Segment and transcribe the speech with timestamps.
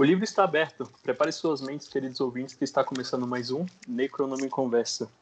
[0.00, 0.90] O livro está aberto.
[1.02, 5.12] Prepare suas mentes, queridos ouvintes, que está começando mais um Necronome Conversa.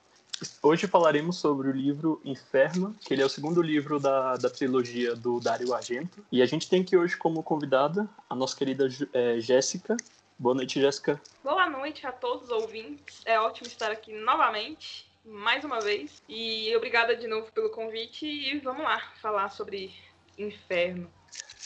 [0.63, 5.17] Hoje falaremos sobre o livro Inferno, que ele é o segundo livro da, da trilogia
[5.17, 6.25] do Dario Argento.
[6.31, 9.97] E a gente tem aqui hoje como convidada a nossa querida é, Jéssica.
[10.39, 11.21] Boa noite, Jéssica.
[11.43, 13.21] Boa noite a todos os ouvintes.
[13.25, 16.23] É ótimo estar aqui novamente, mais uma vez.
[16.29, 18.25] E obrigada de novo pelo convite.
[18.25, 19.93] E vamos lá falar sobre
[20.39, 21.11] Inferno.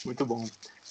[0.03, 0.43] Muito bom.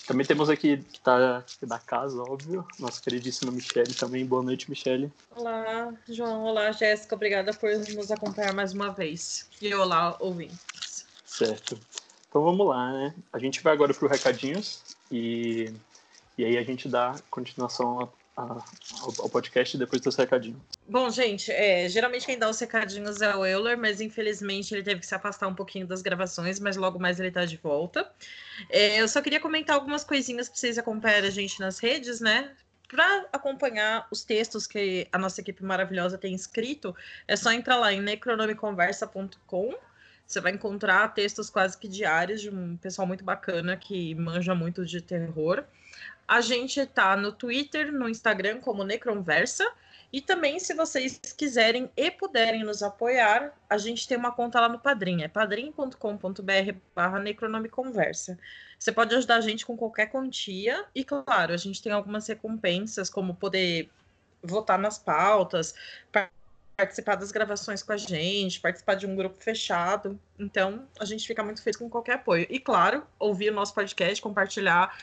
[0.07, 4.27] Também temos aqui, que está da casa, óbvio, nossa queridíssima Michelle também.
[4.27, 5.13] Boa noite, Michelle.
[5.37, 6.45] Olá, João.
[6.45, 7.15] Olá, Jéssica.
[7.15, 9.49] Obrigada por nos acompanhar mais uma vez.
[9.61, 11.07] E olá, ouvintes.
[11.25, 11.79] Certo.
[12.29, 13.15] Então vamos lá, né?
[13.33, 15.73] A gente vai agora para os recadinhos e,
[16.37, 18.65] e aí a gente dá continuação ao,
[19.19, 20.61] ao podcast depois do recadinho.
[20.93, 25.01] Bom, gente, é, geralmente quem dá os recadinhos é o Euler, mas infelizmente ele teve
[25.01, 28.13] que se afastar um pouquinho das gravações, mas logo mais ele tá de volta.
[28.69, 32.53] É, eu só queria comentar algumas coisinhas para vocês acompanharem a gente nas redes, né?
[32.91, 36.95] Para acompanhar os textos que a nossa equipe maravilhosa tem escrito,
[37.27, 39.75] é só entrar lá em necronomiconversa.com.
[40.27, 44.85] Você vai encontrar textos quase que diários de um pessoal muito bacana que manja muito
[44.85, 45.65] de terror.
[46.29, 49.67] A gente tá no Twitter, no Instagram como Necronversa.
[50.13, 54.69] E também, se vocês quiserem e puderem nos apoiar, a gente tem uma conta lá
[54.69, 58.39] no Padrim, é padrim.com.br barra Necronomiconversa.
[58.79, 63.09] Você pode ajudar a gente com qualquer quantia, e claro, a gente tem algumas recompensas,
[63.09, 63.89] como poder
[64.43, 65.75] votar nas pautas,
[66.77, 70.21] participar das gravações com a gente, participar de um grupo fechado.
[70.39, 72.47] Então, a gente fica muito feliz com qualquer apoio.
[72.51, 74.95] E claro, ouvir o nosso podcast, compartilhar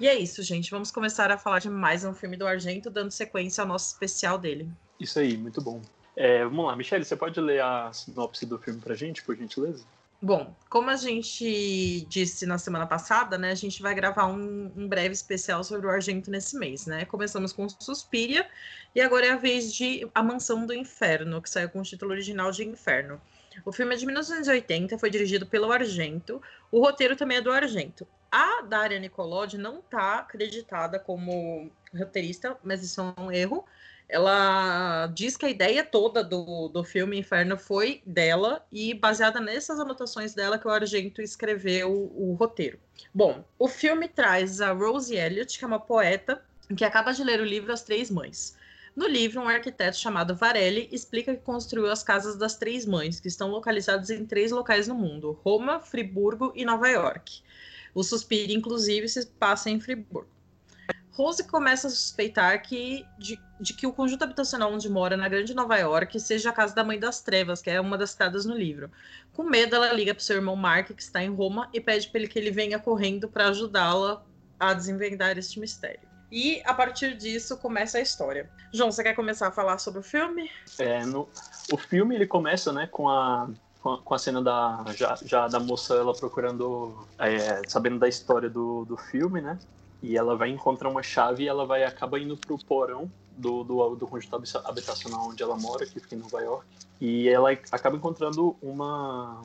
[0.00, 0.70] e é isso, gente.
[0.70, 4.38] Vamos começar a falar de mais um filme do Argento, dando sequência ao nosso especial
[4.38, 4.68] dele.
[4.98, 5.80] Isso aí, muito bom.
[6.16, 9.84] É, vamos lá, Michelle, você pode ler a sinopse do filme pra gente, por gentileza?
[10.20, 14.88] Bom, como a gente disse na semana passada, né, a gente vai gravar um, um,
[14.88, 17.04] breve especial sobre o Argento nesse mês, né?
[17.04, 18.48] Começamos com Suspiria
[18.94, 22.12] e agora é a vez de A Mansão do Inferno, que saiu com o título
[22.12, 23.20] original de Inferno.
[23.64, 26.40] O filme é de 1980, foi dirigido pelo Argento.
[26.70, 28.06] O roteiro também é do Argento.
[28.30, 33.64] A Daria Nicolodi não está acreditada como roteirista, mas isso é um erro.
[34.08, 39.80] Ela diz que a ideia toda do, do filme Inferno foi dela e baseada nessas
[39.80, 42.78] anotações dela que o Argento escreveu o, o roteiro.
[43.12, 46.40] Bom, o filme traz a Rosie Elliott, que é uma poeta
[46.76, 48.56] que acaba de ler o livro As Três Mães.
[48.96, 53.28] No livro, um arquiteto chamado Varelli explica que construiu as casas das Três Mães, que
[53.28, 57.42] estão localizadas em três locais no mundo: Roma, Friburgo e Nova York.
[57.94, 60.30] O Suspiro, inclusive, se passa em Friburgo.
[61.10, 65.54] Rose começa a suspeitar que, de, de, que o conjunto habitacional onde mora, na Grande
[65.54, 68.54] Nova York, seja a casa da Mãe das Trevas, que é uma das citadas no
[68.54, 68.90] livro.
[69.32, 72.20] Com medo, ela liga para seu irmão Mark, que está em Roma, e pede para
[72.20, 74.24] ele que ele venha correndo para ajudá-la
[74.60, 76.05] a desenvendar este mistério.
[76.30, 78.50] E a partir disso começa a história.
[78.72, 80.50] João, você quer começar a falar sobre o filme?
[80.78, 81.28] É, no,
[81.72, 83.48] o filme ele começa, né, com a
[84.04, 88.84] com a, cena da já, já da moça ela procurando é, sabendo da história do,
[88.84, 89.56] do filme né
[90.02, 93.94] e ela vai encontrar uma chave e ela vai acaba indo pro porão do, do,
[93.94, 96.66] do conjunto habitacional onde ela mora que fica em Nova York
[97.00, 99.40] e ela acaba encontrando uma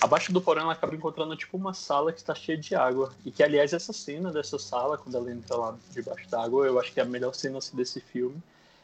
[0.00, 3.30] abaixo do porão ela acaba encontrando tipo uma sala que está cheia de água e
[3.30, 6.92] que aliás essa cena dessa sala quando ela entra lá debaixo da água eu acho
[6.92, 8.40] que é a melhor cena assim, desse filme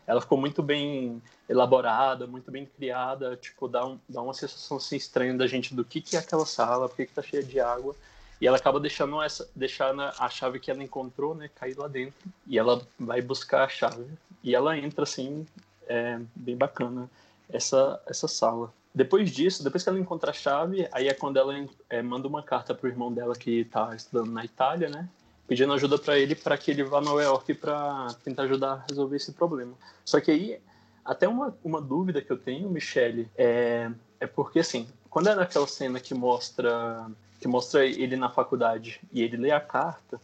[0.08, 4.96] ela ficou muito bem elaborada, muito bem criada, tipo, dá, um, dá uma sensação assim
[4.96, 7.60] estranha da gente do que, que é aquela sala, por que, que tá cheia de
[7.60, 7.94] água.
[8.40, 12.18] E ela acaba deixando essa, deixando a chave que ela encontrou, né, cair lá dentro.
[12.46, 14.06] E ela vai buscar a chave.
[14.42, 15.46] E ela entra assim,
[15.86, 17.10] é bem bacana
[17.50, 18.72] essa essa sala.
[18.98, 21.54] Depois disso, depois que ela encontra a chave, aí é quando ela
[21.88, 25.08] é, manda uma carta pro irmão dela que tá estudando na Itália, né?
[25.46, 28.84] pedindo ajuda para ele para que ele vá a Nova York para tentar ajudar a
[28.88, 29.72] resolver esse problema.
[30.04, 30.60] Só que aí,
[31.04, 35.68] até uma, uma dúvida que eu tenho, Michele, é, é porque assim, quando é naquela
[35.68, 37.08] cena que mostra
[37.38, 40.20] que mostra ele na faculdade e ele lê a carta,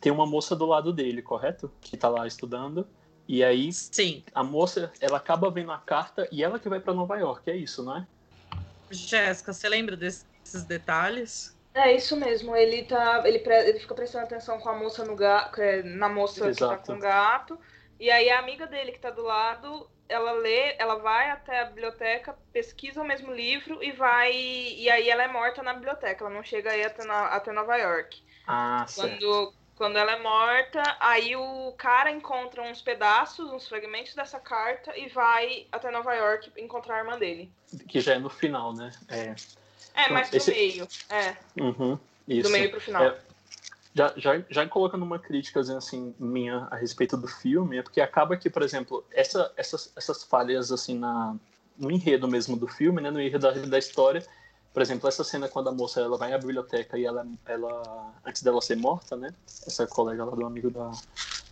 [0.00, 1.70] tem uma moça do lado dele, correto?
[1.80, 2.84] Que tá lá estudando.
[3.28, 4.24] E aí, Sim.
[4.34, 7.56] a moça, ela acaba vendo a carta e ela que vai para Nova York, é
[7.56, 8.06] isso, não é?
[8.90, 11.56] Jéssica, você lembra desses detalhes?
[11.74, 13.22] É isso mesmo, ele tá.
[13.26, 16.80] Ele, ele fica prestando atenção com a moça no gato, é, na moça Exato.
[16.80, 17.58] que tá com o gato.
[18.00, 21.64] E aí a amiga dele que tá do lado, ela lê, ela vai até a
[21.66, 24.32] biblioteca, pesquisa o mesmo livro e vai.
[24.32, 27.76] E aí ela é morta na biblioteca, ela não chega aí até, na, até Nova
[27.76, 28.16] York.
[28.46, 29.65] Ah, quando, certo.
[29.76, 35.08] Quando ela é morta, aí o cara encontra uns pedaços, uns fragmentos dessa carta e
[35.08, 37.50] vai até Nova York encontrar a irmã dele.
[37.86, 38.90] Que já é no final, né?
[39.08, 39.34] É.
[39.94, 40.50] É, mais pro Esse...
[40.50, 40.88] meio.
[41.10, 41.36] É.
[41.60, 41.98] Uhum.
[42.26, 43.04] Do meio pro final.
[43.04, 43.18] É...
[43.94, 48.36] Já, já, já colocando uma crítica assim, minha a respeito do filme, é porque acaba
[48.36, 51.34] que, por exemplo, essa, essas, essas falhas assim na,
[51.78, 54.22] no enredo mesmo do filme, né, no enredo da, da história,
[54.76, 58.42] por exemplo, essa cena quando a moça ela vai à biblioteca e ela, ela antes
[58.42, 59.32] dela ser morta, né,
[59.66, 60.92] essa colega lá do amigo da,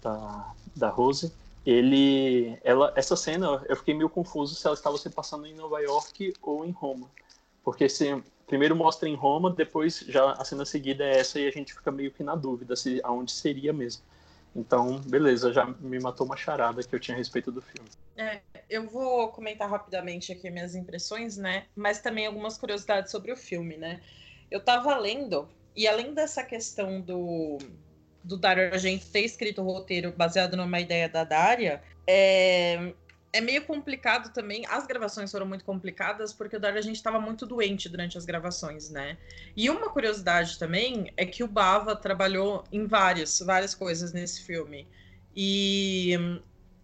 [0.03, 1.33] da, da Rose,
[1.65, 5.81] ele, ela, essa cena eu fiquei meio confuso se ela estava se passando em Nova
[5.81, 7.09] York ou em Roma,
[7.65, 11.51] porque se primeiro mostra em Roma, depois já a cena seguida é essa e a
[11.51, 14.03] gente fica meio que na dúvida se aonde seria mesmo.
[14.55, 17.89] Então, beleza, já me matou uma charada que eu tinha a respeito do filme.
[18.17, 18.41] É,
[18.71, 21.67] eu vou comentar rapidamente aqui minhas impressões, né?
[21.75, 24.01] Mas também algumas curiosidades sobre o filme, né?
[24.51, 27.59] Eu tava lendo, e além dessa questão do,
[28.23, 32.93] do Dario Argento ter escrito o roteiro baseado numa ideia da Daria, é,
[33.35, 34.65] é meio complicado também.
[34.69, 38.25] As gravações foram muito complicadas porque o Dario a gente estava muito doente durante as
[38.25, 39.19] gravações, né?
[39.57, 44.87] E uma curiosidade também é que o Bava trabalhou em várias, várias coisas nesse filme.
[45.35, 46.13] E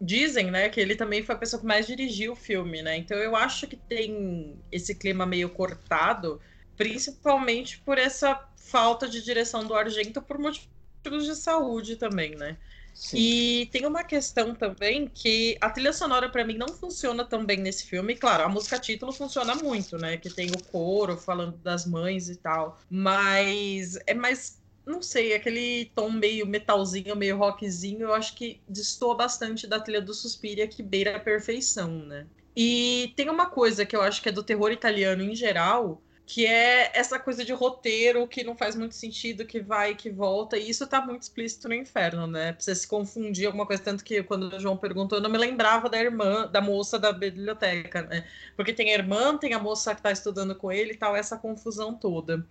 [0.01, 2.97] dizem, né, que ele também foi a pessoa que mais dirigiu o filme, né?
[2.97, 6.41] Então eu acho que tem esse clima meio cortado,
[6.77, 12.57] principalmente por essa falta de direção do Argento por motivos de saúde também, né?
[12.95, 13.19] Sim.
[13.19, 17.59] E tem uma questão também que a trilha sonora para mim não funciona tão bem
[17.59, 18.15] nesse filme.
[18.15, 20.17] Claro, a música título funciona muito, né?
[20.17, 22.79] Que tem o coro falando das mães e tal.
[22.89, 29.15] Mas é mais não sei, aquele tom meio metalzinho, meio rockzinho, eu acho que destoa
[29.15, 32.27] bastante da trilha do Suspiria, que beira a perfeição, né?
[32.57, 36.03] E tem uma coisa que eu acho que é do terror italiano em geral,
[36.33, 40.57] que é essa coisa de roteiro que não faz muito sentido, que vai, que volta,
[40.57, 42.55] e isso tá muito explícito no inferno, né?
[42.57, 45.89] Você se confundir alguma coisa, tanto que quando o João perguntou, eu não me lembrava
[45.89, 48.25] da irmã, da moça da biblioteca, né?
[48.55, 51.37] Porque tem a irmã, tem a moça que tá estudando com ele e tal, essa
[51.37, 52.47] confusão toda.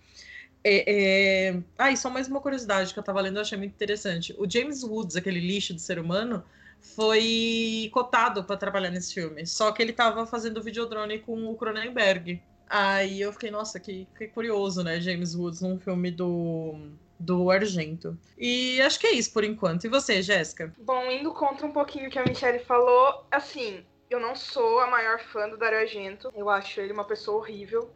[0.62, 1.62] É, é...
[1.78, 4.34] Ah, e só mais uma curiosidade que eu tava lendo, eu achei muito interessante.
[4.38, 6.44] O James Woods, aquele lixo de ser humano,
[6.82, 9.46] foi cotado para trabalhar nesse filme.
[9.46, 12.42] Só que ele tava fazendo videodrone com o Cronenberg.
[12.70, 15.00] Aí eu fiquei, nossa, que, que curioso, né?
[15.00, 16.76] James Woods num filme do,
[17.18, 18.16] do Argento.
[18.38, 19.84] E acho que é isso por enquanto.
[19.84, 20.72] E você, Jéssica?
[20.78, 24.86] Bom, indo contra um pouquinho o que a Michelle falou, assim, eu não sou a
[24.86, 26.30] maior fã do Dario Argento.
[26.32, 27.90] Eu acho ele uma pessoa horrível.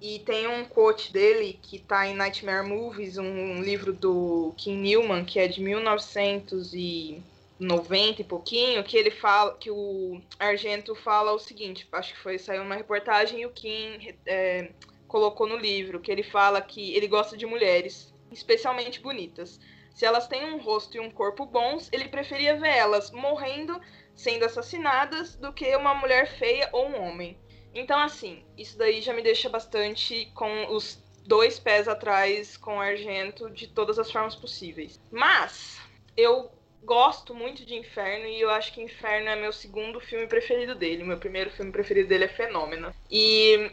[0.00, 5.24] E tem um quote dele que tá em Nightmare Movies, um livro do Kim Newman,
[5.24, 7.20] que é de 1900 e
[7.60, 12.38] 90 e pouquinho, que ele fala, que o Argento fala o seguinte, acho que foi
[12.38, 14.72] saiu uma reportagem e o Kim é,
[15.06, 19.60] colocou no livro, que ele fala que ele gosta de mulheres, especialmente bonitas.
[19.94, 23.78] Se elas têm um rosto e um corpo bons, ele preferia ver elas morrendo,
[24.14, 27.38] sendo assassinadas, do que uma mulher feia ou um homem.
[27.74, 32.80] Então, assim, isso daí já me deixa bastante com os dois pés atrás com o
[32.80, 34.98] Argento de todas as formas possíveis.
[35.10, 35.78] Mas
[36.16, 36.50] eu
[36.82, 41.04] gosto muito de Inferno e eu acho que Inferno é meu segundo filme preferido dele.
[41.04, 42.92] Meu primeiro filme preferido dele é Fenômeno.
[43.10, 43.70] E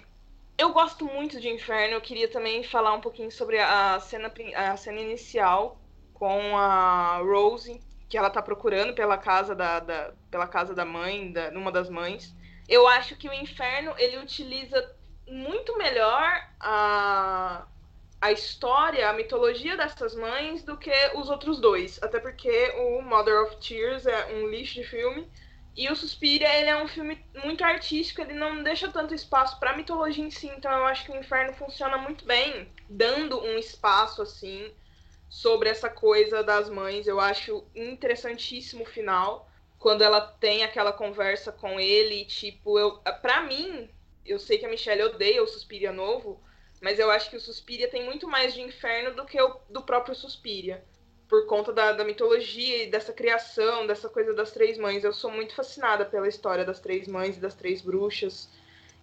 [0.57, 1.95] eu gosto muito de Inferno.
[1.95, 5.79] Eu queria também falar um pouquinho sobre a cena, a cena inicial
[6.13, 11.31] com a Rose, que ela tá procurando pela casa da, da pela casa da mãe,
[11.31, 12.35] da, numa das mães.
[12.67, 14.95] Eu acho que o Inferno ele utiliza
[15.27, 17.65] muito melhor a
[18.19, 22.01] a história, a mitologia dessas mães do que os outros dois.
[22.01, 25.27] Até porque o Mother of Tears é um lixo de filme.
[25.75, 29.77] E o Suspiria, ele é um filme muito artístico, ele não deixa tanto espaço para
[29.77, 34.23] mitologia em si, então eu acho que o Inferno funciona muito bem, dando um espaço
[34.23, 34.71] assim
[35.29, 37.05] sobre essa coisa das mães.
[37.05, 39.47] Eu acho interessantíssimo o final,
[39.77, 43.87] quando ela tem aquela conversa com ele, tipo, eu, para mim,
[44.25, 46.41] eu sei que a Michelle odeia o Suspiria novo,
[46.81, 49.81] mas eu acho que o Suspiria tem muito mais de inferno do que o do
[49.81, 50.83] próprio Suspiria.
[51.27, 55.03] Por conta da, da mitologia e dessa criação, dessa coisa das três mães.
[55.03, 58.49] Eu sou muito fascinada pela história das três mães e das três bruxas.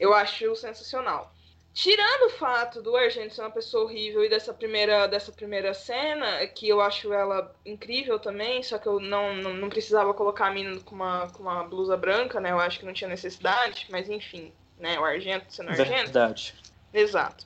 [0.01, 1.35] Eu acho sensacional.
[1.75, 6.47] Tirando o fato do Argento ser uma pessoa horrível e dessa primeira, dessa primeira cena,
[6.47, 10.51] que eu acho ela incrível também, só que eu não, não, não precisava colocar a
[10.53, 12.53] mina com uma, com uma blusa branca, né?
[12.53, 15.01] Eu acho que não tinha necessidade, mas enfim, né?
[15.01, 15.91] O Argento sendo Argento.
[15.91, 16.55] Verdade.
[16.95, 17.45] Exato.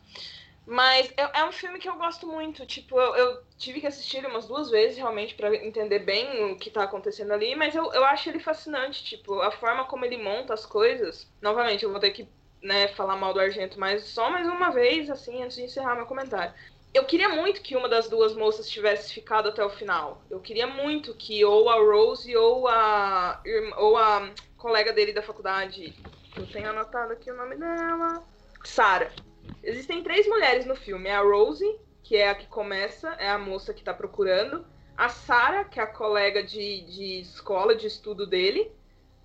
[0.71, 2.67] Mas é, é, um filme que eu gosto muito.
[2.67, 6.59] Tipo, eu, eu tive que assistir ele umas duas vezes realmente para entender bem o
[6.59, 9.02] que tá acontecendo ali, mas eu, eu acho ele fascinante.
[9.02, 11.26] Tipo, a forma como ele monta as coisas.
[11.40, 12.28] Novamente, eu vou ter que
[12.62, 16.05] né, falar mal do Argento mais só mais uma vez, assim, antes de encerrar meu
[16.05, 16.52] comentário.
[16.93, 20.21] Eu queria muito que uma das duas moças tivesse ficado até o final.
[20.31, 23.43] Eu queria muito que ou a Rose ou a,
[23.78, 25.95] ou a colega dele da faculdade.
[26.37, 28.23] Eu tenho anotado aqui o nome dela.
[28.64, 29.11] Sarah
[29.62, 31.64] Existem três mulheres no filme: a Rose,
[32.02, 34.64] que é a que começa, é a moça que tá procurando.
[34.97, 38.73] A Sara, que é a colega de, de escola, de estudo dele,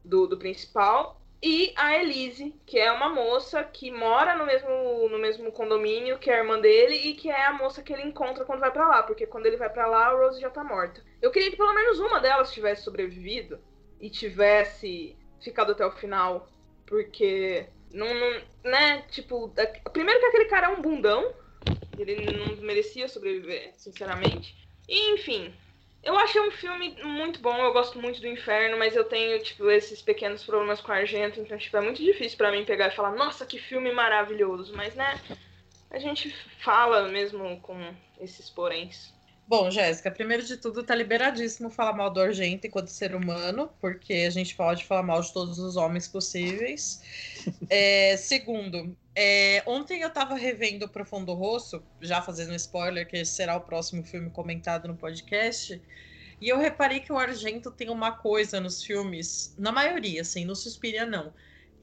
[0.03, 1.19] do, do principal.
[1.45, 6.29] E a Elise, que é uma moça que mora no mesmo, no mesmo condomínio que
[6.29, 9.03] a irmã dele e que é a moça que ele encontra quando vai para lá,
[9.03, 11.03] porque quando ele vai para lá, a Rose já tá morta.
[11.21, 13.59] Eu queria que pelo menos uma delas tivesse sobrevivido
[13.99, 16.47] e tivesse ficado até o final,
[16.85, 19.53] porque não, não né, tipo,
[19.93, 21.33] primeiro que aquele cara é um bundão,
[21.97, 24.55] ele não merecia sobreviver, sinceramente.
[24.87, 25.53] E enfim,
[26.03, 29.69] eu achei um filme muito bom, eu gosto muito do Inferno, mas eu tenho, tipo,
[29.69, 33.11] esses pequenos problemas com Argento, então, tipo, é muito difícil para mim pegar e falar,
[33.11, 35.21] nossa, que filme maravilhoso, mas, né,
[35.89, 39.13] a gente fala mesmo com esses poréns.
[39.45, 44.13] Bom, Jéssica, primeiro de tudo, tá liberadíssimo falar mal do Argento enquanto ser humano, porque
[44.13, 47.01] a gente pode falar mal de todos os homens possíveis.
[47.69, 53.23] É, segundo, é, ontem eu tava revendo o Profundo Rosso, já fazendo um spoiler, que
[53.25, 55.81] será o próximo filme comentado no podcast.
[56.39, 60.55] E eu reparei que o Argento tem uma coisa nos filmes, na maioria, assim, no
[60.55, 61.33] Suspiria não,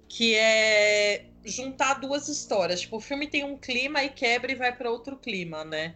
[0.08, 2.80] que é juntar duas histórias.
[2.82, 5.94] Tipo, o filme tem um clima e quebra e vai para outro clima, né?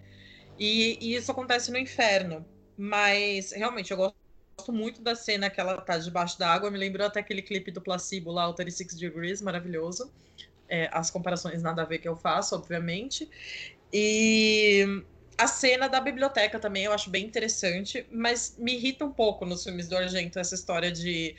[0.58, 2.44] E, e, isso acontece no inferno.
[2.76, 6.70] Mas realmente eu gosto muito da cena que ela tá debaixo da água.
[6.70, 10.12] Me lembrou até aquele clipe do Placebo lá, o 36 Degrees, maravilhoso.
[10.68, 13.28] É, as comparações nada a ver que eu faço, obviamente.
[13.92, 15.04] E
[15.36, 19.62] a cena da biblioteca também eu acho bem interessante, mas me irrita um pouco nos
[19.64, 21.36] filmes do Argento essa história de,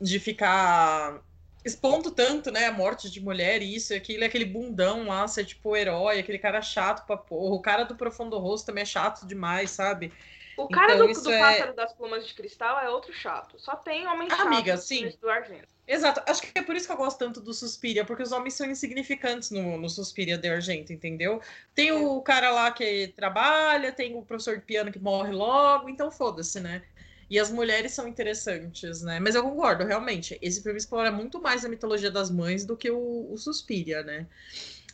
[0.00, 1.22] de ficar
[1.64, 5.70] expondo tanto, né, a morte de mulher, isso e aquilo, aquele bundão lá, ser tipo
[5.70, 7.54] o herói, aquele cara chato pra porra.
[7.54, 10.12] O cara do Profundo Rosto também é chato demais, sabe?
[10.56, 11.38] O cara então, do, do é...
[11.38, 13.58] pássaro das plumas de cristal é outro chato.
[13.58, 15.10] Só tem homem chato Amiga, sim.
[15.20, 15.72] do Argento.
[15.86, 16.22] Exato.
[16.26, 18.70] Acho que é por isso que eu gosto tanto do Suspiria, porque os homens são
[18.70, 21.40] insignificantes no, no Suspiria de Argento, entendeu?
[21.74, 21.92] Tem é.
[21.92, 26.60] o cara lá que trabalha, tem o professor de piano que morre logo, então foda-se,
[26.60, 26.82] né?
[27.32, 29.18] E as mulheres são interessantes, né?
[29.18, 30.38] Mas eu concordo, realmente.
[30.42, 34.26] Esse filme explora muito mais a mitologia das mães do que o, o Suspiria, né?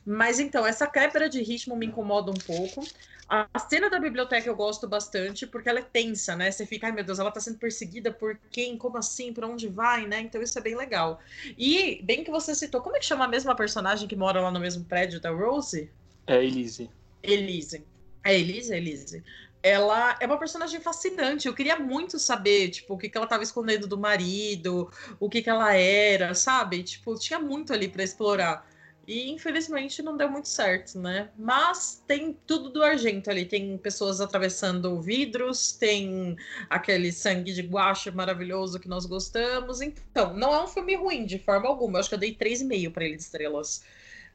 [0.07, 2.87] Mas então, essa quebra de ritmo me incomoda um pouco.
[3.29, 6.49] A, cena da biblioteca eu gosto bastante, porque ela é tensa, né?
[6.49, 8.79] Você fica, ai meu Deus, ela tá sendo perseguida por quem?
[8.79, 9.33] Como assim?
[9.33, 10.21] Por onde vai, né?
[10.21, 11.21] Então isso é bem legal.
[11.59, 14.53] E, bem que você citou, como é que chama a mesma personagem que mora lá
[14.53, 15.91] no mesmo prédio da Rose?
[16.25, 16.89] É Elise.
[17.21, 17.85] Elise.
[18.23, 18.73] É Elise?
[18.73, 19.25] Elise
[19.63, 21.49] ela é uma personagem fascinante.
[21.49, 25.43] Eu queria muito saber, tipo, o que, que ela estava escondendo do marido, o que,
[25.43, 26.83] que ela era, sabe?
[26.83, 28.67] Tipo, tinha muito ali para explorar.
[29.09, 31.31] E infelizmente não deu muito certo, né?
[31.39, 33.47] Mas tem tudo do argento ali.
[33.47, 36.37] Tem pessoas atravessando vidros, tem
[36.69, 39.81] aquele sangue de guache maravilhoso que nós gostamos.
[39.81, 41.97] Então, não é um filme ruim de forma alguma.
[41.97, 43.83] Eu acho que eu dei 3,5 para ele de estrelas.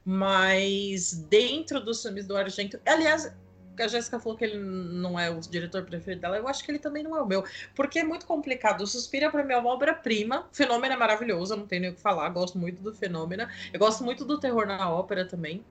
[0.04, 2.78] Mas dentro dos filmes do Argento.
[2.84, 3.32] Aliás,
[3.82, 6.78] a Jéssica falou que ele não é o diretor preferido dela, eu acho que ele
[6.78, 8.86] também não é o meu, porque é muito complicado.
[8.86, 12.00] Suspira para mim é uma obra-prima, Fenômeno é maravilhoso, eu não tenho nem o que
[12.00, 15.64] falar, gosto muito do Fenômeno, eu gosto muito do terror na ópera também,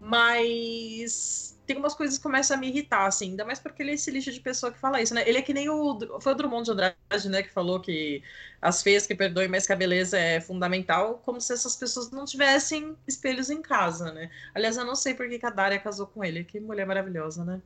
[0.00, 3.94] mas tem umas coisas que começam a me irritar, assim, ainda mais porque ele é
[3.94, 5.22] esse lixo de pessoa que fala isso, né?
[5.26, 5.98] Ele é que nem o.
[6.20, 8.22] Foi o Drummond de Andrade, né, que falou que
[8.60, 12.24] as feias que perdoem, mas que a beleza é fundamental, como se essas pessoas não
[12.24, 14.30] tivessem espelhos em casa, né?
[14.54, 17.60] Aliás, eu não sei por que a Daria casou com ele, que mulher maravilhosa, né?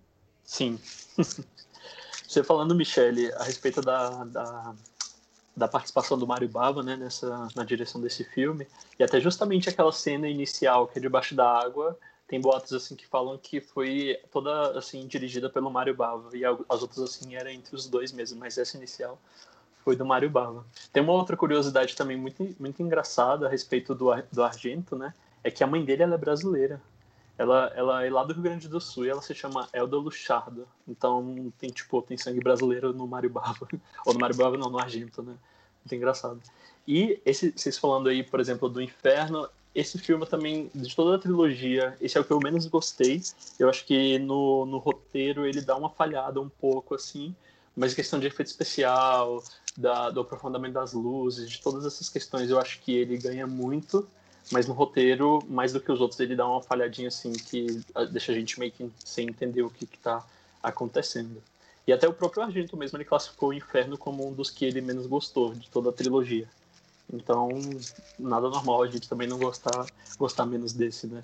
[0.45, 0.79] Sim.
[2.27, 4.75] Você falando, Michele, a respeito da, da,
[5.57, 8.67] da participação do Mário Bava, né, nessa, na direção desse filme,
[8.99, 13.07] e até justamente aquela cena inicial que é debaixo da água tem boatos assim que
[13.07, 17.75] falam que foi toda assim dirigida pelo Mário Bava e as outras assim era entre
[17.75, 19.19] os dois mesmo, mas essa inicial
[19.85, 20.67] foi do Mário Bava.
[20.93, 25.15] Tem uma outra curiosidade também muito, muito engraçada a respeito do, do Argento, né?
[25.45, 26.83] É que a mãe dele é brasileira.
[27.39, 30.67] Ela, ela é lá do Rio Grande do Sul e ela se chama Elda Luchardo.
[30.89, 33.69] Então tem tipo tem sangue brasileiro no Mário Bava.
[34.05, 35.37] Ou no Mário Bava não, no Argento, né?
[35.85, 36.41] Muito engraçado.
[36.89, 41.19] E esse, vocês falando aí, por exemplo, do Inferno, esse filme também, de toda a
[41.19, 43.21] trilogia, esse é o que eu menos gostei.
[43.59, 47.37] Eu acho que no, no roteiro ele dá uma falhada um pouco, assim,
[47.77, 49.45] mas questão de efeito especial,
[49.77, 54.09] da, do aprofundamento das luzes, de todas essas questões, eu acho que ele ganha muito,
[54.51, 58.05] mas no roteiro, mais do que os outros, ele dá uma falhadinha, assim, que ah,
[58.05, 60.25] deixa a gente meio que sem entender o que está
[60.63, 61.43] acontecendo.
[61.87, 64.81] E até o próprio Argento mesmo, ele classificou o Inferno como um dos que ele
[64.81, 66.49] menos gostou de toda a trilogia.
[67.13, 67.49] Então,
[68.19, 69.87] nada normal a gente também não gostar,
[70.19, 71.23] gostar menos desse, né?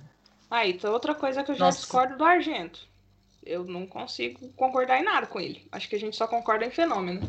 [0.50, 1.78] Ah, então outra coisa que eu já Nossa.
[1.78, 2.80] discordo do Argento.
[3.44, 5.66] Eu não consigo concordar em nada com ele.
[5.72, 7.20] Acho que a gente só concorda em fenômeno.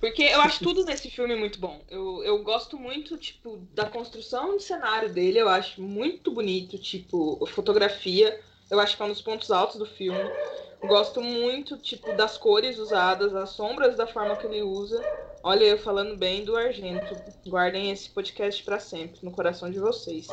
[0.00, 1.80] Porque eu acho tudo nesse filme muito bom.
[1.88, 5.38] Eu, eu gosto muito, tipo, da construção do cenário dele.
[5.38, 8.38] Eu acho muito bonito, tipo, fotografia.
[8.70, 10.18] Eu acho que é um dos pontos altos do filme.
[10.86, 15.02] Gosto muito, tipo, das cores usadas, as sombras da forma que ele usa.
[15.42, 17.16] Olha, eu falando bem do Argento.
[17.46, 20.26] Guardem esse podcast para sempre, no coração de vocês.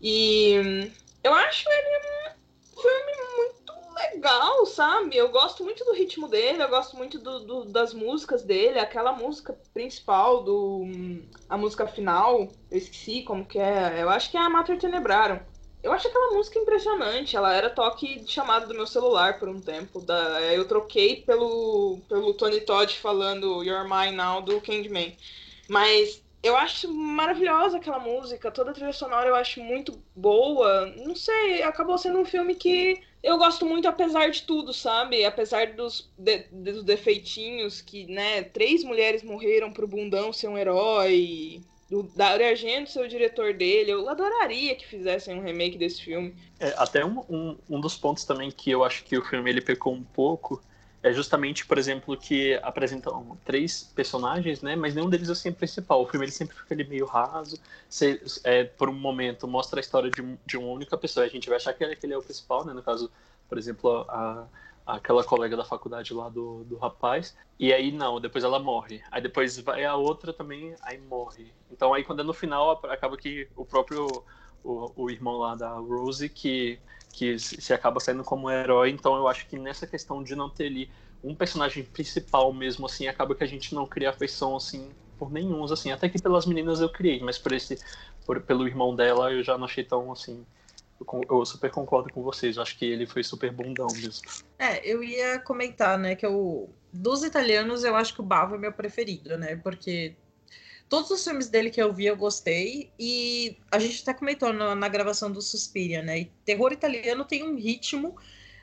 [0.00, 0.90] E
[1.22, 5.16] eu acho ele um filme muito legal, sabe?
[5.16, 9.12] Eu gosto muito do ritmo dele, eu gosto muito do, do, das músicas dele, aquela
[9.12, 10.84] música principal do.
[11.48, 14.02] a música final, eu esqueci como que é.
[14.02, 15.40] Eu acho que é a Mater Tenebraram.
[15.82, 17.36] Eu acho aquela música impressionante.
[17.36, 20.00] Ela era toque de chamada do meu celular por um tempo.
[20.00, 25.16] Da, eu troquei pelo, pelo Tony Todd falando You're Mine Now do Candyman.
[25.68, 28.50] Mas eu acho maravilhosa aquela música.
[28.50, 30.86] Toda a trilha sonora eu acho muito boa.
[30.96, 35.24] Não sei, acabou sendo um filme que eu gosto muito apesar de tudo, sabe?
[35.24, 41.60] Apesar dos, de, dos defeitinhos que, né, três mulheres morreram pro bundão ser um herói
[41.88, 43.92] do Dario Argento ser o diretor dele.
[43.92, 46.34] Eu adoraria que fizessem um remake desse filme.
[46.60, 49.60] É, até um, um, um, dos pontos também que eu acho que o filme ele
[49.60, 50.62] pecou um pouco
[51.02, 54.74] é justamente, por exemplo, que apresentam três personagens, né?
[54.74, 56.02] Mas nenhum deles assim é principal.
[56.02, 57.56] O filme ele sempre fica ali meio raso.
[57.88, 61.24] Se, é, por um momento mostra a história de, de uma única pessoa.
[61.24, 62.72] A gente vai achar que ele, que ele é o principal, né?
[62.72, 63.10] No caso,
[63.48, 64.44] por exemplo, a,
[64.88, 67.36] aquela colega da faculdade lá do, do rapaz.
[67.58, 69.02] E aí não, depois ela morre.
[69.10, 71.52] Aí depois vai a outra também, aí morre.
[71.70, 74.06] Então aí quando é no final, acaba que o próprio
[74.64, 76.78] o, o irmão lá da Rose que,
[77.12, 78.88] que se acaba saindo como herói.
[78.90, 80.90] Então eu acho que nessa questão de não ter ali
[81.22, 85.64] um personagem principal mesmo assim, acaba que a gente não cria afeição assim por nenhum,
[85.64, 87.76] assim, até que pelas meninas eu criei, mas por esse
[88.24, 90.46] por, pelo irmão dela eu já não achei tão assim
[91.28, 92.56] eu super concordo com vocês.
[92.56, 94.26] Eu acho que ele foi super bundão mesmo.
[94.58, 96.68] É, eu ia comentar, né, que eu.
[96.92, 99.56] Dos italianos, eu acho que o Bavo é meu preferido, né?
[99.56, 100.16] Porque
[100.88, 102.90] todos os filmes dele que eu vi eu gostei.
[102.98, 106.20] E a gente até comentou na, na gravação do Suspiria, né?
[106.20, 108.16] E terror italiano tem um ritmo.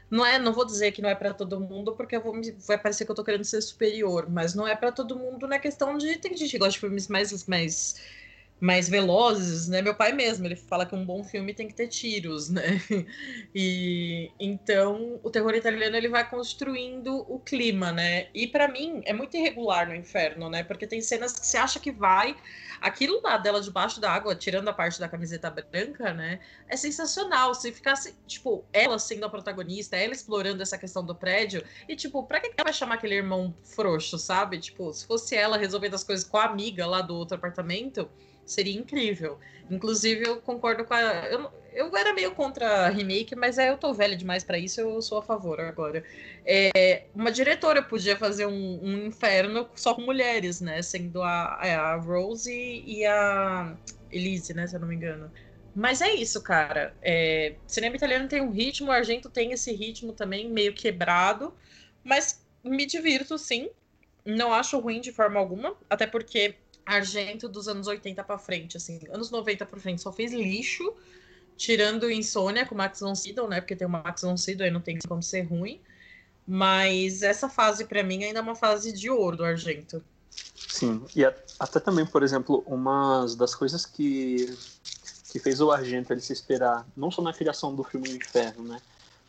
[0.10, 2.34] Não é, não vou dizer que não é para todo mundo, porque vou,
[2.68, 5.58] vai parecer que eu tô querendo ser superior, mas não é para todo mundo na
[5.58, 7.96] questão de tem gente que gosta de filmes mais, mais
[8.60, 9.82] mais velozes, né?
[9.82, 12.82] Meu pai mesmo, ele fala que um bom filme tem que ter tiros, né?
[13.54, 18.28] E então o terror italiano ele vai construindo o clima, né?
[18.34, 20.64] E para mim é muito irregular no Inferno, né?
[20.64, 22.36] Porque tem cenas que você acha que vai
[22.82, 26.40] aquilo lá dela debaixo da água, tirando a parte da camiseta branca, né?
[26.68, 27.54] É sensacional.
[27.54, 32.24] Se ficasse, tipo, ela sendo a protagonista, ela explorando essa questão do prédio, e, tipo,
[32.24, 34.60] pra que ela vai chamar aquele irmão frouxo, sabe?
[34.60, 38.10] Tipo, se fosse ela resolvendo as coisas com a amiga lá do outro apartamento,
[38.46, 39.40] seria incrível.
[39.70, 41.02] Inclusive, eu concordo com a.
[41.28, 45.02] Eu, eu era meio contra remake, mas é, eu tô velha demais para isso, eu
[45.02, 46.04] sou a favor agora.
[46.46, 50.82] É, uma diretora podia fazer um, um, inferno só com mulheres, né?
[50.82, 53.76] Sendo a, é, a Rose e a
[54.12, 54.68] Elise, né?
[54.68, 55.32] Se eu não me engano.
[55.76, 56.96] Mas é isso, cara.
[57.02, 61.54] É, cinema italiano tem um ritmo, o Argento tem esse ritmo também, meio quebrado,
[62.04, 63.70] mas me divirto sim.
[64.26, 69.00] Não acho ruim de forma alguma, até porque Argento dos anos 80 para frente, assim,
[69.10, 70.94] anos 90 para frente só fez lixo,
[71.58, 73.60] tirando Insônia com Max von Sydow, né?
[73.60, 75.80] Porque tem o Max von Sydow aí não tem como ser ruim.
[76.48, 80.04] Mas essa fase para mim ainda é uma fase de ouro do Argento.
[80.56, 84.56] Sim, e até também, por exemplo, uma das coisas que
[85.36, 88.80] que fez o Argento ele se esperar, não só na criação do filme Inferno, né?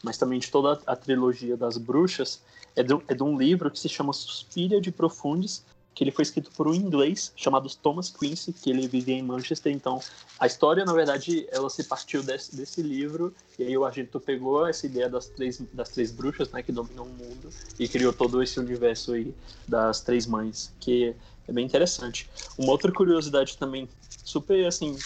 [0.04, 2.40] Mas também de toda a trilogia das bruxas,
[2.76, 5.64] é de, é de um livro que se chama Suspiria de Profundis,
[5.96, 9.72] que ele foi escrito por um inglês chamado Thomas Quincy, que ele vivia em Manchester.
[9.72, 9.98] Então,
[10.38, 14.66] a história, na verdade, ela se partiu desse, desse livro, e aí o Argento pegou
[14.66, 18.42] essa ideia das três, das três bruxas, né, que dominam o mundo, e criou todo
[18.42, 19.34] esse universo aí
[19.66, 21.16] das três mães, que
[21.48, 22.28] é bem interessante.
[22.58, 23.88] Uma outra curiosidade também,
[24.22, 24.98] super, assim,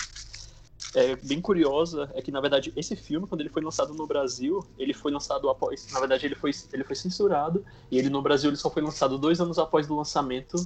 [0.95, 4.65] é, bem curiosa é que, na verdade, esse filme, quando ele foi lançado no Brasil,
[4.77, 5.87] ele foi lançado após.
[5.93, 7.65] Na verdade, ele foi, ele foi censurado.
[7.91, 10.57] E ele no Brasil ele só foi lançado dois anos após o lançamento,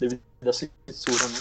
[0.00, 1.38] devido à censura, né?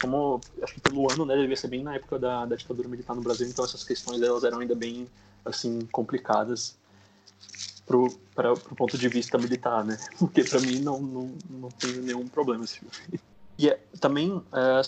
[0.00, 1.36] Como, acho que pelo ano, né?
[1.36, 4.44] Devia ser bem na época da, da ditadura militar no Brasil, então essas questões delas
[4.44, 5.08] eram ainda bem,
[5.44, 6.76] assim, complicadas
[7.86, 9.96] pro, pra, pro ponto de vista militar, né?
[10.18, 13.20] Porque pra mim não, não, não tem nenhum problema esse filme.
[13.58, 14.42] E é, também.
[14.52, 14.82] É,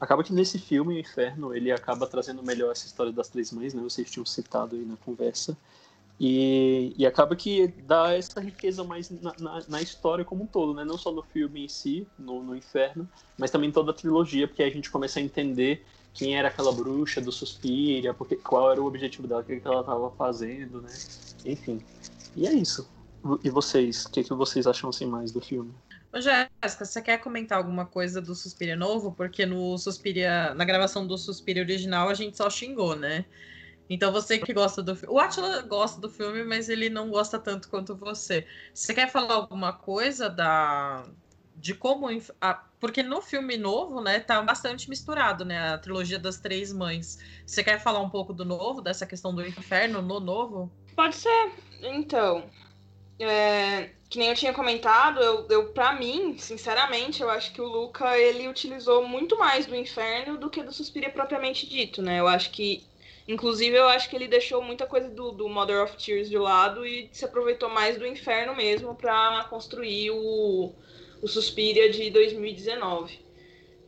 [0.00, 3.74] Acaba que nesse filme, o Inferno, ele acaba trazendo melhor essa história das três mães,
[3.74, 3.82] né?
[3.82, 5.56] Vocês tinham citado aí na conversa.
[6.20, 10.74] E, e acaba que dá essa riqueza mais na, na, na, história como um todo,
[10.74, 10.84] né?
[10.84, 14.62] Não só no filme em si, no, no Inferno, mas também toda a trilogia, porque
[14.62, 18.82] aí a gente começa a entender quem era aquela bruxa do Suspiria, porque, qual era
[18.82, 20.92] o objetivo dela, o que ela estava fazendo, né?
[21.44, 21.80] Enfim.
[22.34, 22.88] E é isso.
[23.42, 24.04] E vocês?
[24.04, 25.74] O que, que vocês acham assim mais do filme?
[26.12, 29.12] Ô, Jéssica, você quer comentar alguma coisa do Suspiria novo?
[29.12, 33.24] Porque no Suspiria, na gravação do Suspiria original, a gente só xingou, né?
[33.90, 35.14] Então você que gosta do filme.
[35.14, 38.46] O Atila gosta do filme, mas ele não gosta tanto quanto você.
[38.72, 41.06] Você quer falar alguma coisa da.
[41.56, 42.06] De como.
[42.40, 42.54] A...
[42.78, 45.74] Porque no filme novo, né, tá bastante misturado, né?
[45.74, 47.18] A trilogia das três mães.
[47.46, 50.70] Você quer falar um pouco do novo, dessa questão do inferno no novo?
[50.94, 51.52] Pode ser.
[51.80, 52.44] Então.
[53.20, 57.66] É, que nem eu tinha comentado, eu, eu para mim, sinceramente, eu acho que o
[57.66, 62.20] Luca ele utilizou muito mais do inferno do que do Suspiria propriamente dito, né?
[62.20, 62.86] Eu acho que
[63.28, 66.86] Inclusive, eu acho que ele deixou muita coisa do, do Mother of Tears de lado
[66.86, 70.72] e se aproveitou mais do inferno mesmo para construir o,
[71.20, 73.20] o Suspiria de 2019.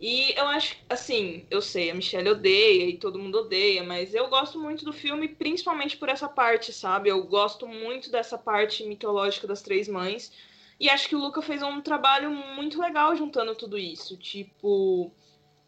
[0.01, 4.29] E eu acho, assim, eu sei, a Michelle odeia e todo mundo odeia, mas eu
[4.29, 7.11] gosto muito do filme, principalmente por essa parte, sabe?
[7.11, 10.33] Eu gosto muito dessa parte mitológica das três mães.
[10.81, 14.17] E acho que o Luca fez um trabalho muito legal juntando tudo isso.
[14.17, 15.13] Tipo,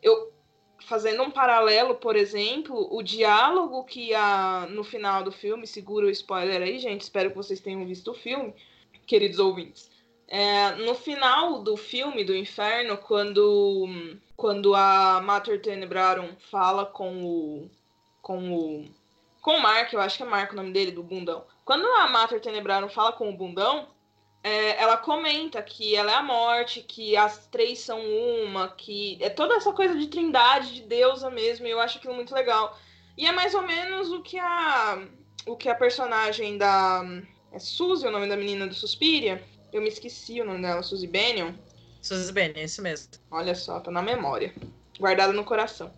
[0.03, 0.33] eu,
[0.87, 6.11] fazendo um paralelo, por exemplo, o diálogo que há no final do filme, segura o
[6.11, 8.55] spoiler aí, gente, espero que vocês tenham visto o filme,
[9.07, 9.91] queridos ouvintes.
[10.35, 13.87] É, no final do filme do Inferno, quando,
[14.35, 17.71] quando a Mater Tenebrarum fala com o.
[18.23, 18.87] com o.
[19.43, 21.45] com o Mark, eu acho que é Mark o nome dele, do bundão.
[21.67, 23.89] Quando a Mater Tenebrarum fala com o bundão,
[24.43, 29.29] é, ela comenta que ela é a morte, que as três são uma, que é
[29.29, 32.79] toda essa coisa de trindade, de deusa mesmo, e eu acho aquilo muito legal.
[33.19, 34.99] E é mais ou menos o que a
[35.45, 37.05] o que a personagem da
[37.53, 39.45] é Suzy, o nome da menina do Suspiria.
[39.73, 41.53] Eu me esqueci o nome dela, Suzy Bennion.
[42.01, 43.13] Suzy Bennion, isso mesmo.
[43.31, 44.53] Olha só, tá na memória.
[44.99, 45.93] Guardada no coração.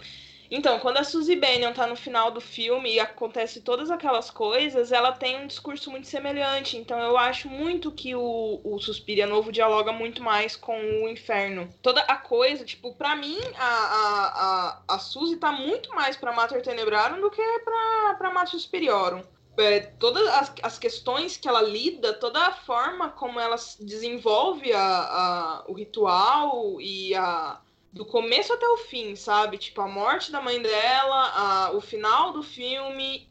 [0.51, 4.93] Então, quando a Suzy Bennion tá no final do filme e acontece todas aquelas coisas,
[4.93, 6.77] ela tem um discurso muito semelhante.
[6.77, 11.69] Então, eu acho muito que o, o Suspiria Novo dialoga muito mais com o Inferno.
[11.83, 16.33] Toda a coisa, tipo, pra mim, a, a, a, a Suzy tá muito mais pra
[16.33, 19.23] Mater Tenebrarum do que pra, pra Mater Superiorum.
[19.57, 24.81] É, todas as, as, questões que ela lida, toda a forma como ela desenvolve a,
[24.81, 27.61] a, o ritual e a,
[27.93, 29.57] do começo até o fim, sabe?
[29.57, 33.29] Tipo, a morte da mãe dela, a, o final do filme,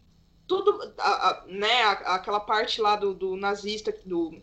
[0.47, 0.79] tudo,
[1.47, 1.83] né?
[1.83, 4.41] aquela parte lá do, do nazista, do.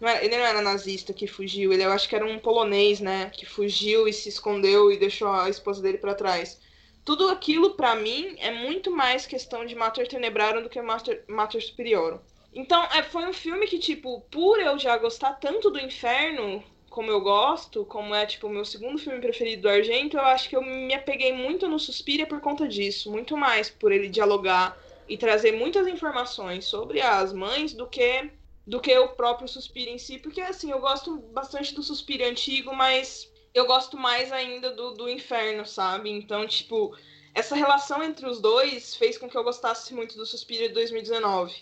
[0.00, 3.00] Não era, ele não era nazista que fugiu, ele eu acho que era um polonês,
[3.00, 3.30] né?
[3.30, 6.60] Que fugiu e se escondeu e deixou a esposa dele para trás.
[7.04, 11.62] Tudo aquilo, para mim, é muito mais questão de Mater Tenebrarum do que Mater, Mater
[11.62, 12.18] Superiorum.
[12.54, 17.10] Então, é, foi um filme que, tipo, por eu já gostar tanto do inferno, como
[17.10, 20.54] eu gosto, como é tipo o meu segundo filme preferido do Argento, eu acho que
[20.54, 25.18] eu me apeguei muito no Suspiria por conta disso, muito mais por ele dialogar e
[25.18, 28.30] trazer muitas informações sobre as mães do que
[28.64, 32.72] do que o próprio Suspiria em si, porque assim, eu gosto bastante do Suspiria antigo,
[32.74, 36.10] mas eu gosto mais ainda do, do Inferno, sabe?
[36.10, 36.96] Então, tipo,
[37.34, 41.54] essa relação entre os dois fez com que eu gostasse muito do Suspiria de 2019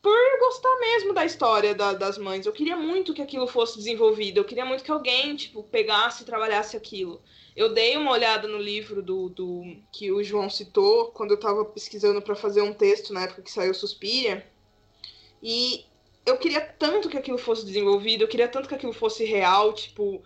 [0.00, 2.46] por gostar mesmo da história da, das mães.
[2.46, 4.38] Eu queria muito que aquilo fosse desenvolvido.
[4.38, 7.20] Eu queria muito que alguém, tipo, pegasse e trabalhasse aquilo.
[7.56, 11.64] Eu dei uma olhada no livro do, do que o João citou quando eu estava
[11.64, 14.46] pesquisando para fazer um texto na época que saiu Suspira.
[15.42, 15.84] E
[16.24, 20.22] eu queria tanto que aquilo fosse desenvolvido, eu queria tanto que aquilo fosse real, tipo,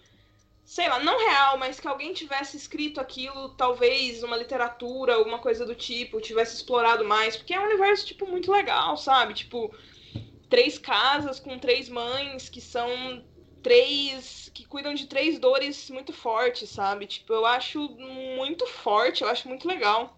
[0.72, 5.66] sei lá, não real, mas que alguém tivesse escrito aquilo, talvez uma literatura, alguma coisa
[5.66, 9.34] do tipo, tivesse explorado mais, porque é um universo, tipo, muito legal, sabe?
[9.34, 9.70] Tipo,
[10.48, 12.88] três casas com três mães que são
[13.62, 14.50] três.
[14.54, 17.06] que cuidam de três dores muito fortes, sabe?
[17.06, 17.78] Tipo, eu acho
[18.38, 20.16] muito forte, eu acho muito legal.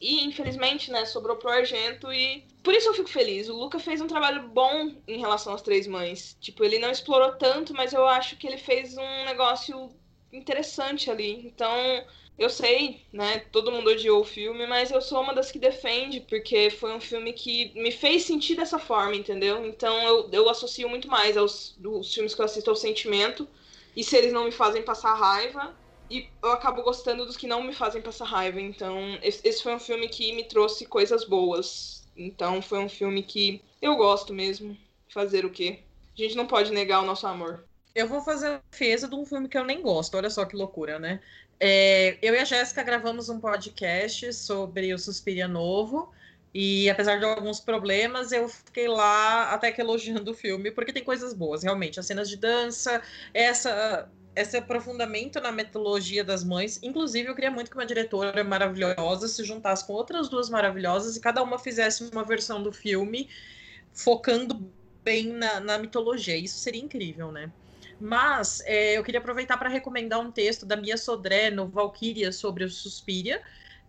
[0.00, 3.48] E, infelizmente, né, sobrou pro Argento e por isso eu fico feliz.
[3.48, 6.36] O Luca fez um trabalho bom em relação às três mães.
[6.40, 9.90] Tipo, ele não explorou tanto, mas eu acho que ele fez um negócio
[10.32, 11.46] interessante ali.
[11.46, 11.72] Então,
[12.38, 13.40] eu sei, né?
[13.50, 17.00] Todo mundo odiou o filme, mas eu sou uma das que defende, porque foi um
[17.00, 19.66] filme que me fez sentir dessa forma, entendeu?
[19.66, 23.48] Então eu, eu associo muito mais aos dos filmes que eu assisto ao sentimento.
[23.94, 25.76] E se eles não me fazem passar raiva,
[26.10, 28.60] e eu acabo gostando dos que não me fazem passar raiva.
[28.60, 33.22] Então, esse, esse foi um filme que me trouxe coisas boas então foi um filme
[33.22, 34.76] que eu gosto mesmo.
[35.08, 35.80] Fazer o quê?
[36.16, 37.64] A gente não pode negar o nosso amor.
[37.94, 40.16] Eu vou fazer a defesa de um filme que eu nem gosto.
[40.16, 41.20] Olha só que loucura, né?
[41.60, 46.12] É, eu e a Jéssica gravamos um podcast sobre o Suspiria Novo.
[46.54, 51.04] E apesar de alguns problemas, eu fiquei lá até que elogiando o filme, porque tem
[51.04, 51.98] coisas boas, realmente.
[51.98, 56.78] As cenas de dança, essa esse aprofundamento na metodologia das mães.
[56.82, 61.20] Inclusive, eu queria muito que uma diretora maravilhosa se juntasse com outras duas maravilhosas e
[61.20, 63.28] cada uma fizesse uma versão do filme
[63.92, 64.72] focando
[65.04, 66.36] bem na, na mitologia.
[66.36, 67.52] Isso seria incrível, né?
[68.00, 72.64] Mas é, eu queria aproveitar para recomendar um texto da Mia Sodré no Valkyria sobre
[72.64, 73.42] o Suspiria.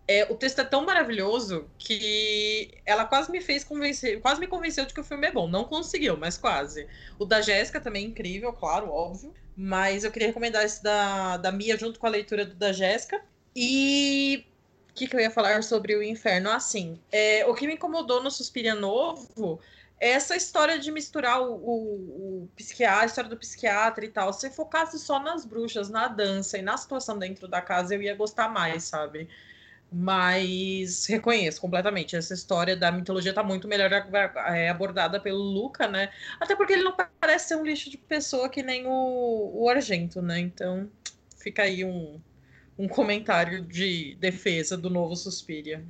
[0.07, 4.85] é, o texto é tão maravilhoso que ela quase me fez convencer, quase me convenceu
[4.85, 5.47] de que o filme é bom.
[5.47, 6.87] Não conseguiu, mas quase.
[7.17, 9.33] O da Jéssica também é incrível, claro, óbvio.
[9.55, 13.21] Mas eu queria recomendar esse da, da Mia junto com a leitura do da Jéssica.
[13.55, 14.45] E
[14.89, 16.49] o que, que, eu ia falar sobre o inferno?
[16.49, 19.59] Assim, é, o que me incomodou no Suspiria Novo
[19.99, 24.33] é essa história de misturar o, o, o psiquiatra, a história do psiquiatra e tal.
[24.33, 28.15] Se focasse só nas bruxas, na dança e na situação dentro da casa, eu ia
[28.15, 29.29] gostar mais, sabe?
[29.93, 32.15] Mas reconheço completamente.
[32.15, 33.91] Essa história da mitologia está muito melhor
[34.47, 36.09] é, abordada pelo Luca, né?
[36.39, 40.21] Até porque ele não parece ser um lixo de pessoa que nem o, o Argento,
[40.21, 40.39] né?
[40.39, 40.89] Então
[41.37, 42.19] fica aí um,
[42.77, 45.85] um comentário de defesa do novo Suspiria.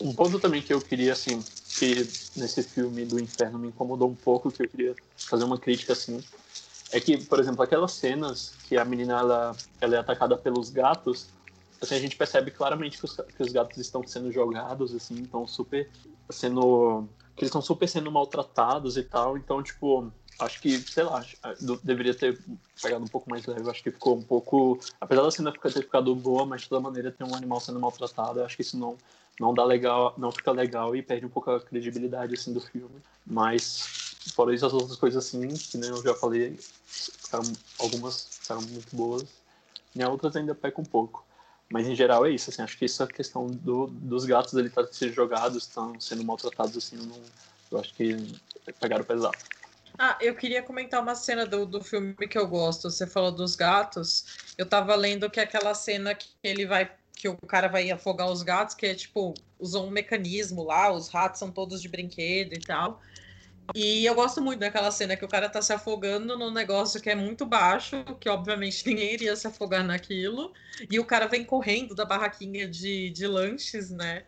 [0.00, 1.42] Um ponto também que eu queria, assim,
[1.78, 1.94] que
[2.36, 6.22] nesse filme do Inferno me incomodou um pouco, que eu queria fazer uma crítica, assim,
[6.92, 11.28] é que, por exemplo, aquelas cenas que a menina ela, ela é atacada pelos gatos,
[11.84, 15.46] assim, a gente percebe claramente que os, que os gatos estão sendo jogados, assim, estão
[15.46, 15.88] super
[16.30, 17.08] sendo.
[17.34, 19.36] que eles estão super sendo maltratados e tal.
[19.36, 21.24] Então, tipo, acho que, sei lá,
[21.82, 22.38] deveria ter
[22.80, 23.68] pegado um pouco mais leve.
[23.68, 24.78] Acho que ficou um pouco.
[25.00, 28.42] Apesar da cena ter ficado boa, mas de toda maneira tem um animal sendo maltratado.
[28.42, 28.96] Acho que isso não,
[29.40, 33.02] não dá legal, não fica legal e perde um pouco a credibilidade assim do filme.
[33.26, 38.62] Mas fora isso, as outras coisas assim, que né, eu já falei, ficaram, algumas ficaram
[38.62, 39.24] muito boas.
[39.94, 41.24] E outras ainda pecam um pouco.
[41.72, 44.86] Mas em geral é isso, assim, acho que essa questão do, dos gatos ali estar
[44.92, 47.18] sendo jogados, estão sendo maltratados, assim, eu, não,
[47.70, 48.14] eu acho que
[48.78, 49.36] pegaram pesado.
[49.98, 52.90] Ah, eu queria comentar uma cena do, do filme que eu gosto.
[52.90, 54.52] Você falou dos gatos.
[54.58, 56.90] Eu tava lendo que é aquela cena que ele vai.
[57.14, 61.08] que o cara vai afogar os gatos, que é tipo, usam um mecanismo lá, os
[61.08, 63.00] ratos são todos de brinquedo e tal.
[63.74, 67.08] E eu gosto muito daquela cena que o cara tá se afogando num negócio que
[67.08, 70.52] é muito baixo, que obviamente ninguém iria se afogar naquilo.
[70.90, 74.24] E o cara vem correndo da barraquinha de, de lanches, né?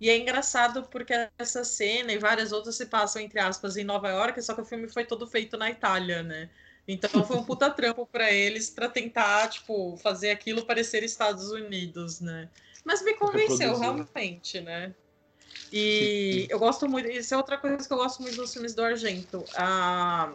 [0.00, 4.08] E é engraçado porque essa cena e várias outras se passam, entre aspas, em Nova
[4.08, 6.48] York, só que o filme foi todo feito na Itália, né?
[6.88, 12.20] Então foi um puta trampo para eles para tentar, tipo, fazer aquilo parecer Estados Unidos,
[12.20, 12.48] né?
[12.84, 14.94] Mas me convenceu, realmente, né?
[15.72, 18.82] E eu gosto muito, isso é outra coisa que eu gosto muito dos filmes do
[18.82, 19.44] Argento.
[19.54, 20.32] Ah,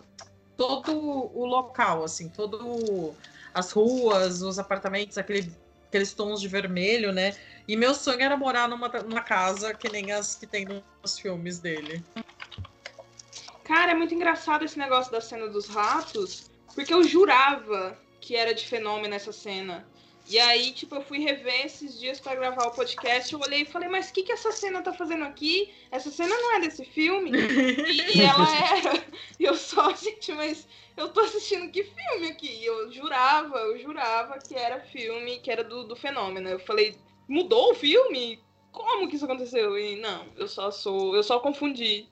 [0.55, 3.13] todo o local, assim, todo
[3.53, 5.51] as ruas, os apartamentos, aquele,
[5.87, 7.35] aqueles tons de vermelho, né?
[7.67, 10.65] E meu sonho era morar numa, numa casa que nem as que tem
[11.01, 12.03] nos filmes dele.
[13.63, 18.53] Cara, é muito engraçado esse negócio da cena dos ratos, porque eu jurava que era
[18.53, 19.87] de fenômeno essa cena.
[20.27, 23.65] E aí, tipo, eu fui rever esses dias para gravar o podcast, eu olhei e
[23.65, 25.71] falei, mas o que, que essa cena tá fazendo aqui?
[25.91, 27.31] Essa cena não é desse filme?
[27.31, 29.05] e, ela era.
[29.39, 32.47] E eu só, gente, mas eu tô assistindo que filme aqui?
[32.47, 36.49] E eu jurava, eu jurava que era filme, que era do, do fenômeno.
[36.49, 38.39] Eu falei, mudou o filme?
[38.71, 39.77] Como que isso aconteceu?
[39.77, 41.15] E não, eu só sou.
[41.15, 42.07] Eu só confundi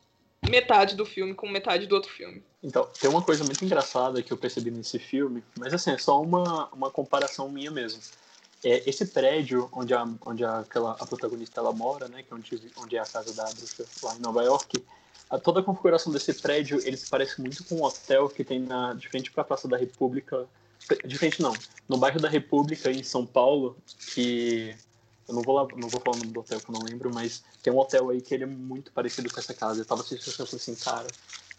[0.50, 2.44] metade do filme com metade do outro filme.
[2.62, 6.22] Então, tem uma coisa muito engraçada que eu percebi nesse filme, mas assim, é só
[6.22, 8.02] uma, uma comparação minha mesmo.
[8.64, 12.36] É, esse prédio onde, a, onde a, aquela, a protagonista ela mora, né, que é
[12.36, 14.84] onde, onde é a casa da bruxa lá em Nova York,
[15.30, 18.60] a, toda a configuração desse prédio, ele se parece muito com um hotel que tem
[18.60, 20.48] na, de frente para a Praça da República,
[21.06, 21.54] de frente não,
[21.88, 23.78] no bairro da República, em São Paulo,
[24.14, 24.76] que
[25.34, 27.12] eu não vou lá, não vou falar o nome do hotel que eu não lembro,
[27.12, 29.82] mas tem um hotel aí que ele é muito parecido com essa casa.
[29.82, 31.08] Eu tava assistindo e assim, cara,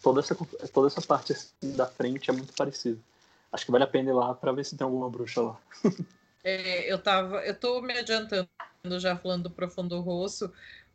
[0.01, 0.35] toda essa,
[0.73, 2.97] toda essa parte assim, da frente é muito parecida.
[3.51, 5.59] Acho que vale a pena ir lá para ver se tem alguma bruxa lá.
[6.43, 8.47] é, eu tava, eu tô me adiantando
[8.97, 10.51] já falando do Profundo Rosso,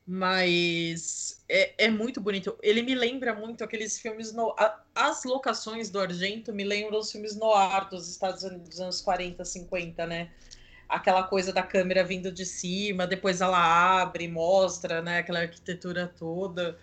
[0.06, 2.56] mas é, é, muito bonito.
[2.62, 4.54] Ele me lembra muito aqueles filmes no,
[4.94, 9.44] as locações do Argento me lembram os filmes noir dos Estados Unidos dos anos 40,
[9.44, 10.30] 50, né?
[10.90, 16.78] Aquela coisa da câmera vindo de cima, depois ela abre, mostra, né, aquela arquitetura toda.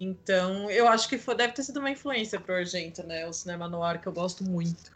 [0.00, 3.32] Então, eu acho que foi, deve ter sido uma influência para o Argento, né, o
[3.32, 4.92] cinema noir que eu gosto muito.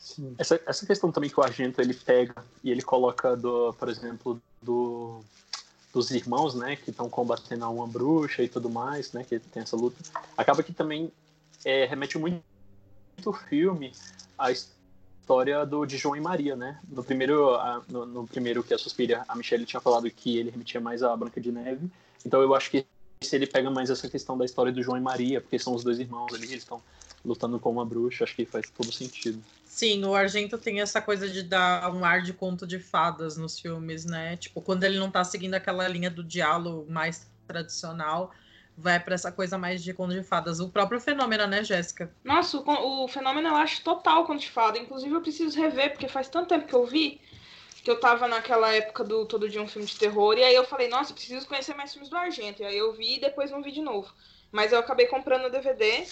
[0.00, 0.34] Sim.
[0.38, 4.40] Essa, essa questão também que o Argento ele pega e ele coloca do, por exemplo,
[4.62, 5.22] do
[5.92, 9.62] dos irmãos, né, que estão combatendo a uma bruxa e tudo mais, né, que tem
[9.62, 9.96] essa luta,
[10.36, 11.10] acaba que também
[11.64, 12.42] é, remete muito
[13.24, 13.92] o filme
[14.36, 14.52] a
[15.26, 16.78] história do, de João e Maria, né?
[16.88, 20.50] No primeiro, a, no, no, primeiro que a Suspiria, a Michelle tinha falado que ele
[20.50, 21.90] remetia mais à Branca de Neve.
[22.24, 22.86] Então eu acho que
[23.20, 25.82] se ele pega mais essa questão da história do João e Maria, porque são os
[25.82, 26.80] dois irmãos ali, eles estão
[27.24, 29.42] lutando com uma bruxa, acho que faz todo sentido.
[29.64, 33.58] Sim, o Argento tem essa coisa de dar um ar de conto de fadas nos
[33.58, 34.36] filmes, né?
[34.36, 38.32] Tipo, quando ele não tá seguindo aquela linha do diálogo mais tradicional,
[38.76, 40.60] vai para essa coisa mais de conto de fadas.
[40.60, 42.12] O próprio fenômeno, né, Jéssica?
[42.22, 44.78] Nossa, o, o, fenômeno eu acho total conto de fada.
[44.78, 47.20] Inclusive, eu preciso rever, porque faz tanto tempo que eu vi
[47.82, 50.64] que eu tava naquela época do Todo Dia um Filme de Terror, e aí eu
[50.64, 52.60] falei, nossa, preciso conhecer mais filmes do Argento.
[52.60, 54.12] E aí eu vi e depois não vi de novo.
[54.50, 56.04] Mas eu acabei comprando o DVD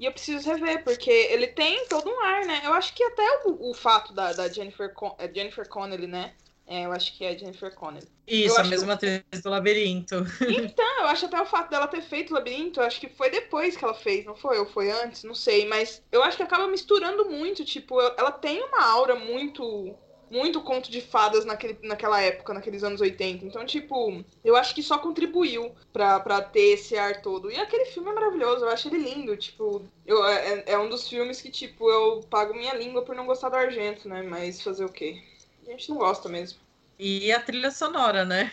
[0.00, 2.62] e eu preciso rever, porque ele tem todo um ar, né?
[2.64, 6.32] Eu acho que até o, o fato da, da Jennifer, Con é Jennifer Connelly, né?
[6.68, 8.06] É, eu acho que é Jennifer Connelly.
[8.26, 10.16] Isso, eu a mesma atriz do Labirinto.
[10.46, 13.74] Então, eu acho até o fato dela ter feito o Labirinto, acho que foi depois
[13.74, 14.58] que ela fez, não foi?
[14.58, 15.24] Ou foi antes?
[15.24, 19.96] Não sei, mas eu acho que acaba misturando muito, tipo, ela tem uma aura muito
[20.30, 23.46] muito conto de fadas naquele, naquela época, naqueles anos 80.
[23.46, 27.50] Então, tipo, eu acho que só contribuiu pra, pra ter esse ar todo.
[27.50, 29.34] E aquele filme é maravilhoso, eu acho ele lindo.
[29.38, 33.24] Tipo, eu, é, é um dos filmes que, tipo, eu pago minha língua por não
[33.24, 34.22] gostar do Argento, né?
[34.22, 35.22] Mas fazer o quê?
[35.68, 36.58] A gente não gosta mesmo.
[36.98, 38.50] E a trilha sonora, né?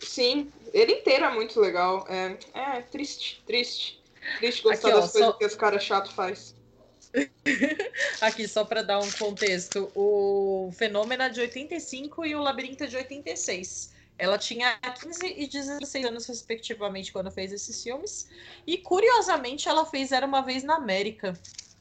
[0.00, 2.06] Sim, ele inteiro é muito legal.
[2.08, 4.02] É, é triste, triste.
[4.38, 5.36] Triste gostar Aqui, ó, das coisas só...
[5.36, 6.54] que esse cara chato faz.
[8.20, 12.86] Aqui, só para dar um contexto, o Fenômeno é de 85 e o Labirinto é
[12.86, 13.92] de 86.
[14.18, 18.28] Ela tinha 15 e 16 anos, respectivamente, quando fez esses filmes.
[18.66, 21.34] E, curiosamente, ela fez Era Uma Vez na América,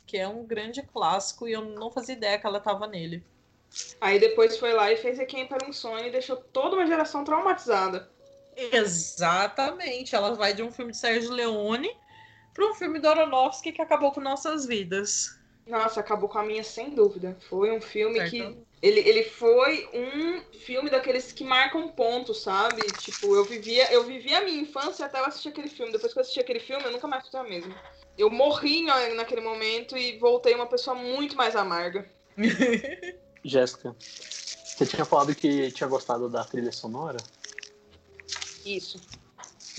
[0.05, 3.23] que é um grande clássico, e eu não fazia ideia que ela estava nele.
[3.99, 7.23] Aí depois foi lá e fez Requiem para um Sonho e deixou toda uma geração
[7.23, 8.09] traumatizada.
[8.55, 10.15] Exatamente.
[10.15, 11.89] Ela vai de um filme de Sérgio Leone
[12.53, 15.39] para um filme do Aronofsky que acabou com nossas vidas.
[15.65, 17.37] Nossa, acabou com a minha, sem dúvida.
[17.49, 18.31] Foi um filme certo.
[18.31, 18.71] que.
[18.81, 22.81] Ele, ele foi um filme daqueles que marcam pontos, sabe?
[22.97, 25.91] Tipo, eu vivia, eu vivia a minha infância até eu assistir aquele filme.
[25.91, 27.75] Depois que eu assisti aquele filme, eu nunca mais fui a mesma.
[28.17, 32.09] Eu morri naquele momento e voltei uma pessoa muito mais amarga.
[33.43, 33.95] Jéssica,
[34.75, 37.17] você tinha falado que tinha gostado da trilha sonora?
[38.65, 39.01] Isso.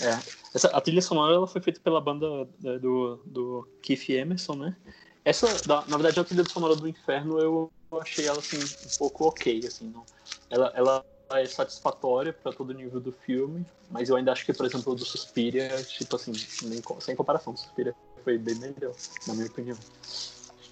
[0.00, 0.18] É.
[0.54, 4.76] Essa, a trilha sonora ela foi feita pela banda né, do, do Keith Emerson, né?
[5.24, 9.66] Essa, na verdade, a trilha sonora do Inferno eu achei ela assim um pouco ok,
[9.66, 10.04] assim, não.
[10.50, 14.52] Ela, ela é satisfatória para todo o nível do filme, mas eu ainda acho que,
[14.52, 18.94] por exemplo, o do Suspiria, tipo assim, nem, sem comparação, o Suspiria foi bem melhor,
[19.26, 19.78] na minha opinião.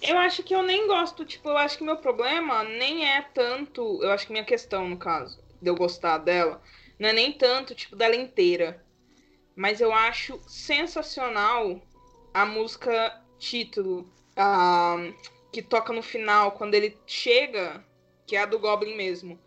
[0.01, 3.99] Eu acho que eu nem gosto, tipo, eu acho que meu problema nem é tanto,
[4.01, 6.61] eu acho que minha questão, no caso, de eu gostar dela,
[6.97, 8.83] não é nem tanto, tipo, dela inteira.
[9.55, 11.79] Mas eu acho sensacional
[12.33, 14.95] a música título, a,
[15.51, 17.85] que toca no final, quando ele chega,
[18.25, 19.39] que é a do Goblin mesmo.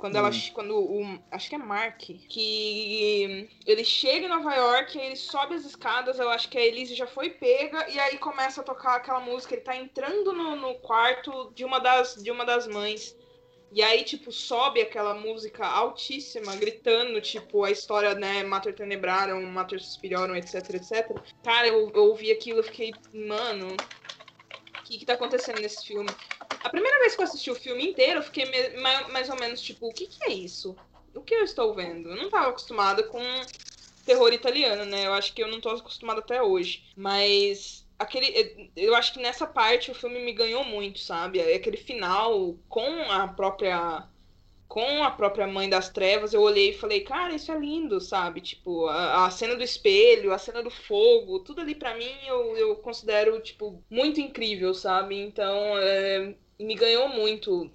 [0.00, 0.30] Quando ela.
[0.30, 0.50] Hum.
[0.54, 1.18] Quando o.
[1.30, 2.00] Acho que é Mark.
[2.00, 6.64] Que ele chega em Nova York, aí ele sobe as escadas, eu acho que a
[6.64, 9.54] Elise já foi pega, e aí começa a tocar aquela música.
[9.54, 13.14] Ele tá entrando no, no quarto de uma, das, de uma das mães.
[13.72, 19.80] E aí, tipo, sobe aquela música altíssima, gritando, tipo, a história, né, Mater Tenebraram, Mater
[19.80, 21.16] Suspiriorum, etc, etc.
[21.44, 23.76] Cara, eu, eu ouvi aquilo e fiquei, mano,
[24.90, 26.10] que que tá acontecendo nesse filme?
[26.62, 28.44] A primeira vez que eu assisti o filme inteiro, eu fiquei
[29.08, 30.76] mais, ou menos tipo, o que, que é isso?
[31.14, 32.10] O que eu estou vendo?
[32.10, 33.20] Eu não estava acostumada com
[34.04, 35.06] terror italiano, né?
[35.06, 36.84] Eu acho que eu não estou acostumada até hoje.
[36.96, 41.40] Mas aquele eu acho que nessa parte o filme me ganhou muito, sabe?
[41.40, 44.08] Aquele final com a própria
[44.70, 48.40] com a própria mãe das trevas, eu olhei e falei, cara, isso é lindo, sabe?
[48.40, 52.56] Tipo, a, a cena do espelho, a cena do fogo, tudo ali para mim eu,
[52.56, 55.16] eu considero, tipo, muito incrível, sabe?
[55.20, 57.68] Então, é, me ganhou muito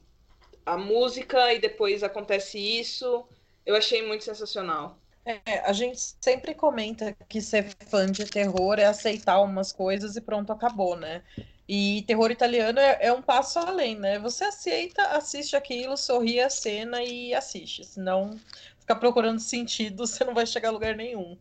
[0.65, 3.27] a música e depois acontece isso.
[3.65, 4.97] Eu achei muito sensacional.
[5.25, 10.21] É, a gente sempre comenta que ser fã de terror é aceitar umas coisas e
[10.21, 11.23] pronto, acabou, né?
[11.67, 14.19] E terror italiano é, é, um passo além, né?
[14.19, 17.83] Você aceita, assiste aquilo, sorri a cena e assiste.
[17.83, 18.39] Senão,
[18.79, 21.37] ficar procurando sentido, você não vai chegar a lugar nenhum.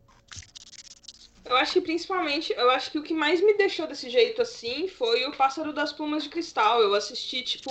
[1.44, 4.88] Eu acho que principalmente, eu acho que o que mais me deixou desse jeito assim
[4.88, 6.80] foi o Pássaro das Plumas de Cristal.
[6.80, 7.70] Eu assisti, tipo,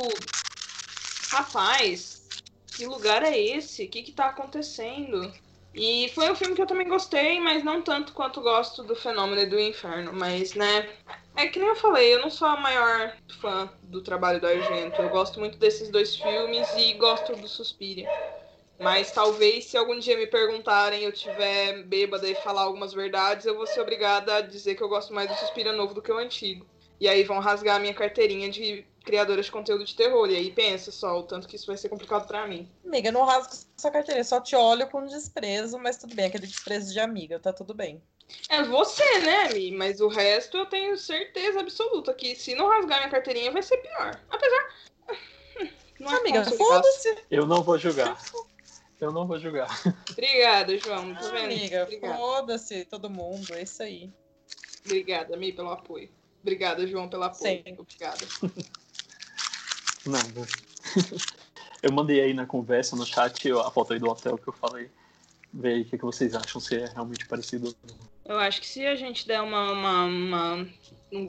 [1.31, 2.21] rapaz,
[2.67, 3.85] que lugar é esse?
[3.85, 5.33] O que que tá acontecendo?
[5.73, 9.41] E foi um filme que eu também gostei, mas não tanto quanto gosto do Fenômeno
[9.41, 10.13] e do Inferno.
[10.13, 10.87] Mas, né,
[11.35, 15.01] é que nem eu falei, eu não sou a maior fã do trabalho do Argento.
[15.01, 18.09] Eu gosto muito desses dois filmes e gosto do Suspiria.
[18.79, 23.55] Mas talvez se algum dia me perguntarem, eu tiver bêbada e falar algumas verdades, eu
[23.55, 26.17] vou ser obrigada a dizer que eu gosto mais do Suspira novo do que o
[26.17, 26.65] antigo.
[26.99, 30.29] E aí vão rasgar a minha carteirinha de criadora de conteúdo de terror.
[30.29, 32.69] E aí pensa só, o tanto que isso vai ser complicado para mim.
[32.85, 36.93] Amiga, não rasgo essa carteirinha, só te olho com desprezo, mas tudo bem, aquele desprezo
[36.93, 38.01] de amiga, tá tudo bem.
[38.49, 39.71] É você, né, Mi?
[39.71, 43.77] Mas o resto eu tenho certeza absoluta que se não rasgar minha carteirinha vai ser
[43.77, 44.19] pior.
[44.29, 44.69] Apesar.
[45.99, 47.17] Não é amiga, foda-se.
[47.31, 48.19] Eu não vou julgar.
[48.99, 49.69] Eu não vou julgar.
[50.11, 51.13] Obrigada, João.
[51.13, 51.45] Tá vendo?
[51.45, 53.53] Amiga, foda-se todo mundo.
[53.53, 54.11] É isso aí.
[54.85, 56.09] Obrigada, Mi, pelo apoio.
[56.41, 57.63] Obrigada, João, pelo apoio.
[57.65, 57.75] Sim.
[57.77, 58.25] Obrigada.
[60.05, 60.47] Nada.
[61.81, 64.89] Eu mandei aí na conversa, no chat, a foto aí do hotel que eu falei.
[65.63, 67.73] Aí o que, que vocês acham, se é realmente parecido.
[68.25, 70.67] Eu acho que se a gente der uma, uma, uma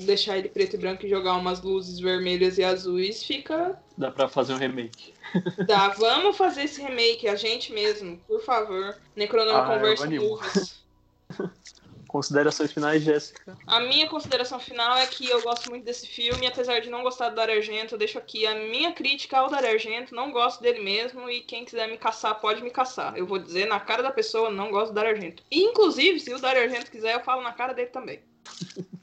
[0.05, 3.79] deixar ele preto e branco e jogar umas luzes vermelhas e azuis, fica.
[3.99, 5.13] Dá pra fazer um remake.
[5.67, 8.97] Dá, vamos fazer esse remake, a gente mesmo, por favor.
[9.17, 10.85] Necronome ah, conversa luvas.
[12.15, 13.59] Considerações finais, Jéssica?
[13.67, 17.31] A minha consideração final é que eu gosto muito desse filme, apesar de não gostar
[17.31, 20.81] do Dario Argento, eu deixo aqui a minha crítica ao Dario Argento, não gosto dele
[20.81, 23.19] mesmo, e quem quiser me caçar, pode me caçar.
[23.19, 25.43] Eu vou dizer na cara da pessoa, não gosto do Dario Argento.
[25.51, 28.23] E, inclusive, se o Dario Argento quiser, eu falo na cara dele também.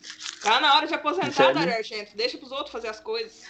[0.41, 2.17] Tá na hora de aposentar, Dario Argento.
[2.17, 3.43] Deixa pros outros fazer as coisas.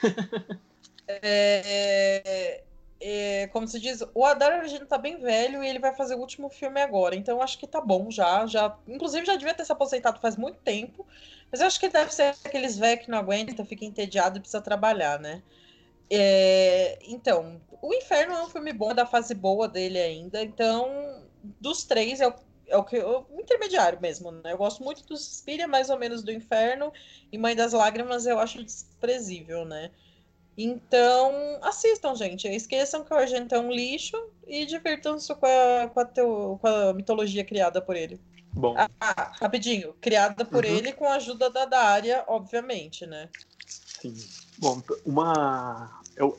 [1.08, 2.64] é,
[3.02, 6.20] é, como se diz, o Adar Argento tá bem velho e ele vai fazer o
[6.20, 7.16] último filme agora.
[7.16, 8.46] Então acho que tá bom já.
[8.46, 11.06] já inclusive já devia ter se aposentado faz muito tempo.
[11.52, 14.62] Mas eu acho que deve ser aqueles velhos que não aguentam, fica entediado e precisa
[14.62, 15.44] trabalhar, né?
[16.10, 20.44] É, então, O Inferno é um filme bom, é da fase boa dele ainda.
[20.44, 21.26] Então,
[21.60, 22.36] dos três é o
[22.72, 24.54] é o que o intermediário mesmo, né?
[24.54, 26.92] Eu gosto muito do Suspiria, mais ou menos do Inferno,
[27.32, 29.92] e Mãe das Lágrimas eu acho desprezível, né?
[30.64, 32.48] Então, assistam, gente.
[32.48, 37.44] Esqueçam que o Argento é um lixo e divirtam-se com a, com, com a mitologia
[37.44, 38.20] criada por ele.
[38.54, 38.76] Bom.
[38.78, 39.94] Ah, ah rapidinho.
[40.02, 40.72] Criada por uhum.
[40.72, 43.30] ele com a ajuda da Daria, obviamente, né?
[43.66, 44.16] Sim.
[44.58, 46.02] Bom, uma.
[46.16, 46.38] Eu,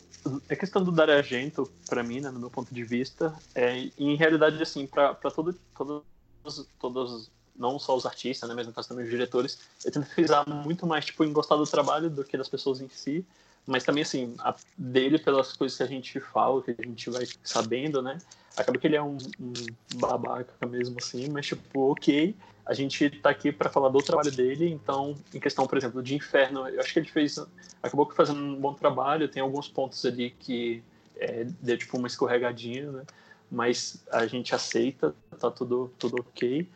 [0.48, 4.14] a questão do Dario Argento, para mim, né, no meu ponto de vista, é, em
[4.14, 6.04] realidade, assim, para todo, todo
[6.42, 10.06] todos, todos não só os artistas, né, mas no caso também os diretores, eu tento
[10.06, 13.24] frisar muito mais tipo em gostar do trabalho do que das pessoas em si,
[13.66, 17.26] mas também assim a, dele pelas coisas que a gente fala, que a gente vai
[17.42, 18.18] sabendo, né?
[18.56, 19.52] Acaba que ele é um, um
[19.94, 22.34] babaca mesmo assim, mas tipo ok,
[22.66, 26.14] a gente tá aqui para falar do trabalho dele, então em questão, por exemplo, de
[26.14, 27.38] Inferno, eu acho que ele fez,
[27.82, 30.82] acabou fazendo um bom trabalho, tem alguns pontos ali que
[31.16, 33.02] é, deu tipo uma escorregadinha, né?
[33.50, 36.66] mas a gente aceita, tá tudo, tudo ok.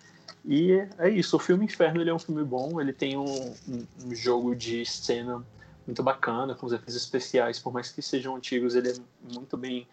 [0.44, 3.86] E é isso, o filme Inferno ele é um filme bom, ele tem um, um,
[4.04, 5.44] um jogo de cena
[5.86, 8.94] muito bacana, com os efeitos especiais, por mais que sejam antigos, ele é
[9.32, 9.86] muito bem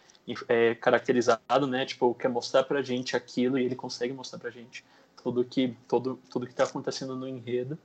[0.47, 1.85] é, caracterizado, né?
[1.85, 4.83] Tipo, quer mostrar pra gente aquilo e ele consegue mostrar pra gente
[5.21, 7.77] tudo que todo tudo que tá acontecendo no enredo.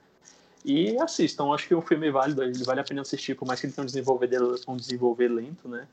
[0.65, 3.61] E assistam, acho que o filme é válido, ele vale a pena assistir, por mais
[3.61, 4.31] que ele tenha um desenvolver,
[4.67, 5.87] um desenvolver lento, né?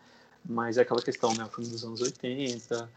[0.48, 1.44] mas é aquela questão, né?
[1.44, 2.90] O filme dos anos 80,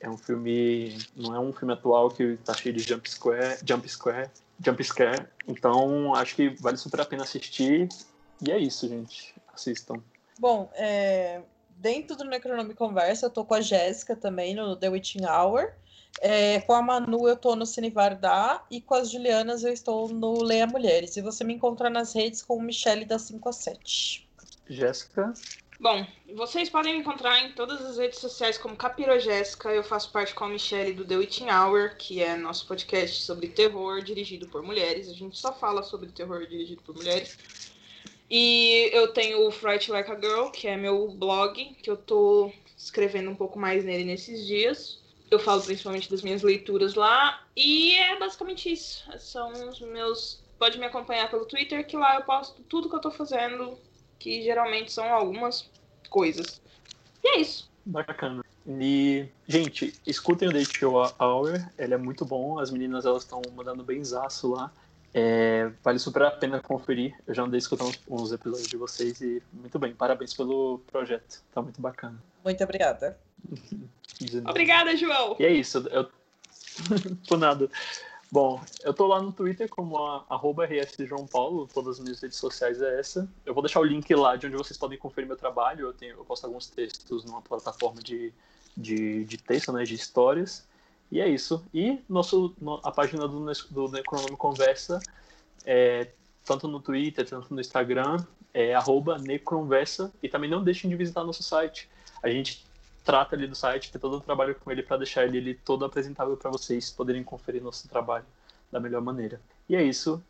[0.00, 3.88] é um filme, não é um filme atual que tá cheio de jump square, jump
[3.88, 4.30] square,
[4.64, 5.26] jump scare.
[5.48, 7.88] Então, acho que vale super a pena assistir.
[8.46, 9.34] E é isso, gente.
[9.52, 10.02] Assistam.
[10.38, 11.42] Bom, é,
[11.76, 15.72] dentro do Necronome Conversa, eu tô com a Jéssica também no The Witching Hour.
[16.20, 20.08] É, com a Manu eu tô no Cine Vardar e com as Julianas eu estou
[20.08, 21.16] no Leia Mulheres.
[21.16, 24.28] E você me encontra nas redes com o Michele da 5 a 7.
[24.68, 25.32] Jéssica?
[25.80, 29.70] Bom, vocês podem me encontrar em todas as redes sociais como Capiro Jéssica.
[29.70, 33.48] Eu faço parte com a Michelle do The Witching Hour, que é nosso podcast sobre
[33.48, 35.08] terror dirigido por mulheres.
[35.08, 37.38] A gente só fala sobre terror dirigido por mulheres.
[38.30, 42.52] E eu tenho o Fright Like a Girl, que é meu blog, que eu tô
[42.76, 45.00] escrevendo um pouco mais nele nesses dias.
[45.30, 47.44] Eu falo principalmente das minhas leituras lá.
[47.56, 49.04] E é basicamente isso.
[49.18, 50.42] São os meus.
[50.58, 53.78] Pode me acompanhar pelo Twitter, que lá eu posto tudo que eu tô fazendo
[54.20, 55.68] que geralmente são algumas
[56.08, 56.60] coisas.
[57.24, 57.68] E é isso.
[57.84, 58.44] Bacana.
[58.66, 63.82] E, gente, escutem o Date Hour, ele é muito bom, as meninas elas estão mandando
[63.82, 64.70] benzaço lá.
[65.12, 67.14] É, vale super a pena conferir.
[67.26, 71.42] Eu já andei escutando uns, uns, episódios de vocês e muito bem, parabéns pelo projeto.
[71.52, 72.22] Tá muito bacana.
[72.44, 73.18] Muito obrigada.
[74.48, 75.36] Obrigada, João.
[75.38, 75.78] E é isso.
[75.90, 76.08] Eu...
[77.28, 77.68] Por nada.
[78.32, 80.68] Bom, eu tô lá no Twitter como a, arroba
[81.00, 83.28] João Paulo, todas as minhas redes sociais é essa.
[83.44, 85.86] Eu vou deixar o link lá de onde vocês podem conferir meu trabalho.
[85.86, 88.32] Eu, tenho, eu posto alguns textos numa plataforma de,
[88.76, 90.64] de, de texto, né, de histórias.
[91.10, 91.64] E é isso.
[91.74, 95.00] E nosso, a página do, do Necronome Conversa,
[95.64, 96.08] é,
[96.44, 100.12] tanto no Twitter, tanto no Instagram, é arroba Necronversa.
[100.22, 101.88] E também não deixem de visitar nosso site.
[102.22, 102.64] A gente
[103.04, 105.84] trata ali do site, tem todo o trabalho com ele para deixar ele, ele todo
[105.84, 108.26] apresentável para vocês poderem conferir nosso trabalho
[108.70, 109.40] da melhor maneira.
[109.68, 110.22] E é isso,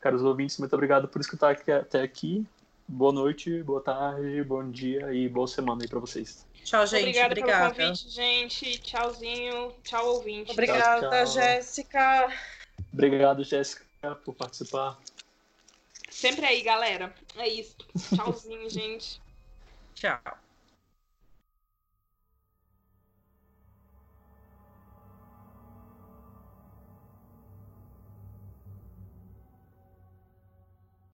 [0.00, 2.46] caros ouvintes, muito obrigado por escutar até aqui.
[2.86, 6.46] Boa noite, boa tarde, bom dia e boa semana aí para vocês.
[6.64, 7.00] Tchau, gente.
[7.00, 7.74] Obrigada, obrigada.
[7.74, 8.78] pelo convite, gente.
[8.78, 9.74] Tchauzinho.
[9.82, 10.52] Tchau, ouvinte.
[10.52, 11.26] Obrigada, tchau, tchau.
[11.26, 12.32] Jéssica.
[12.92, 13.84] Obrigado, Jéssica,
[14.24, 14.98] por participar.
[16.10, 17.14] Sempre aí, galera.
[17.36, 17.76] É isso.
[18.14, 19.20] Tchauzinho, gente.
[19.94, 20.20] Tchau.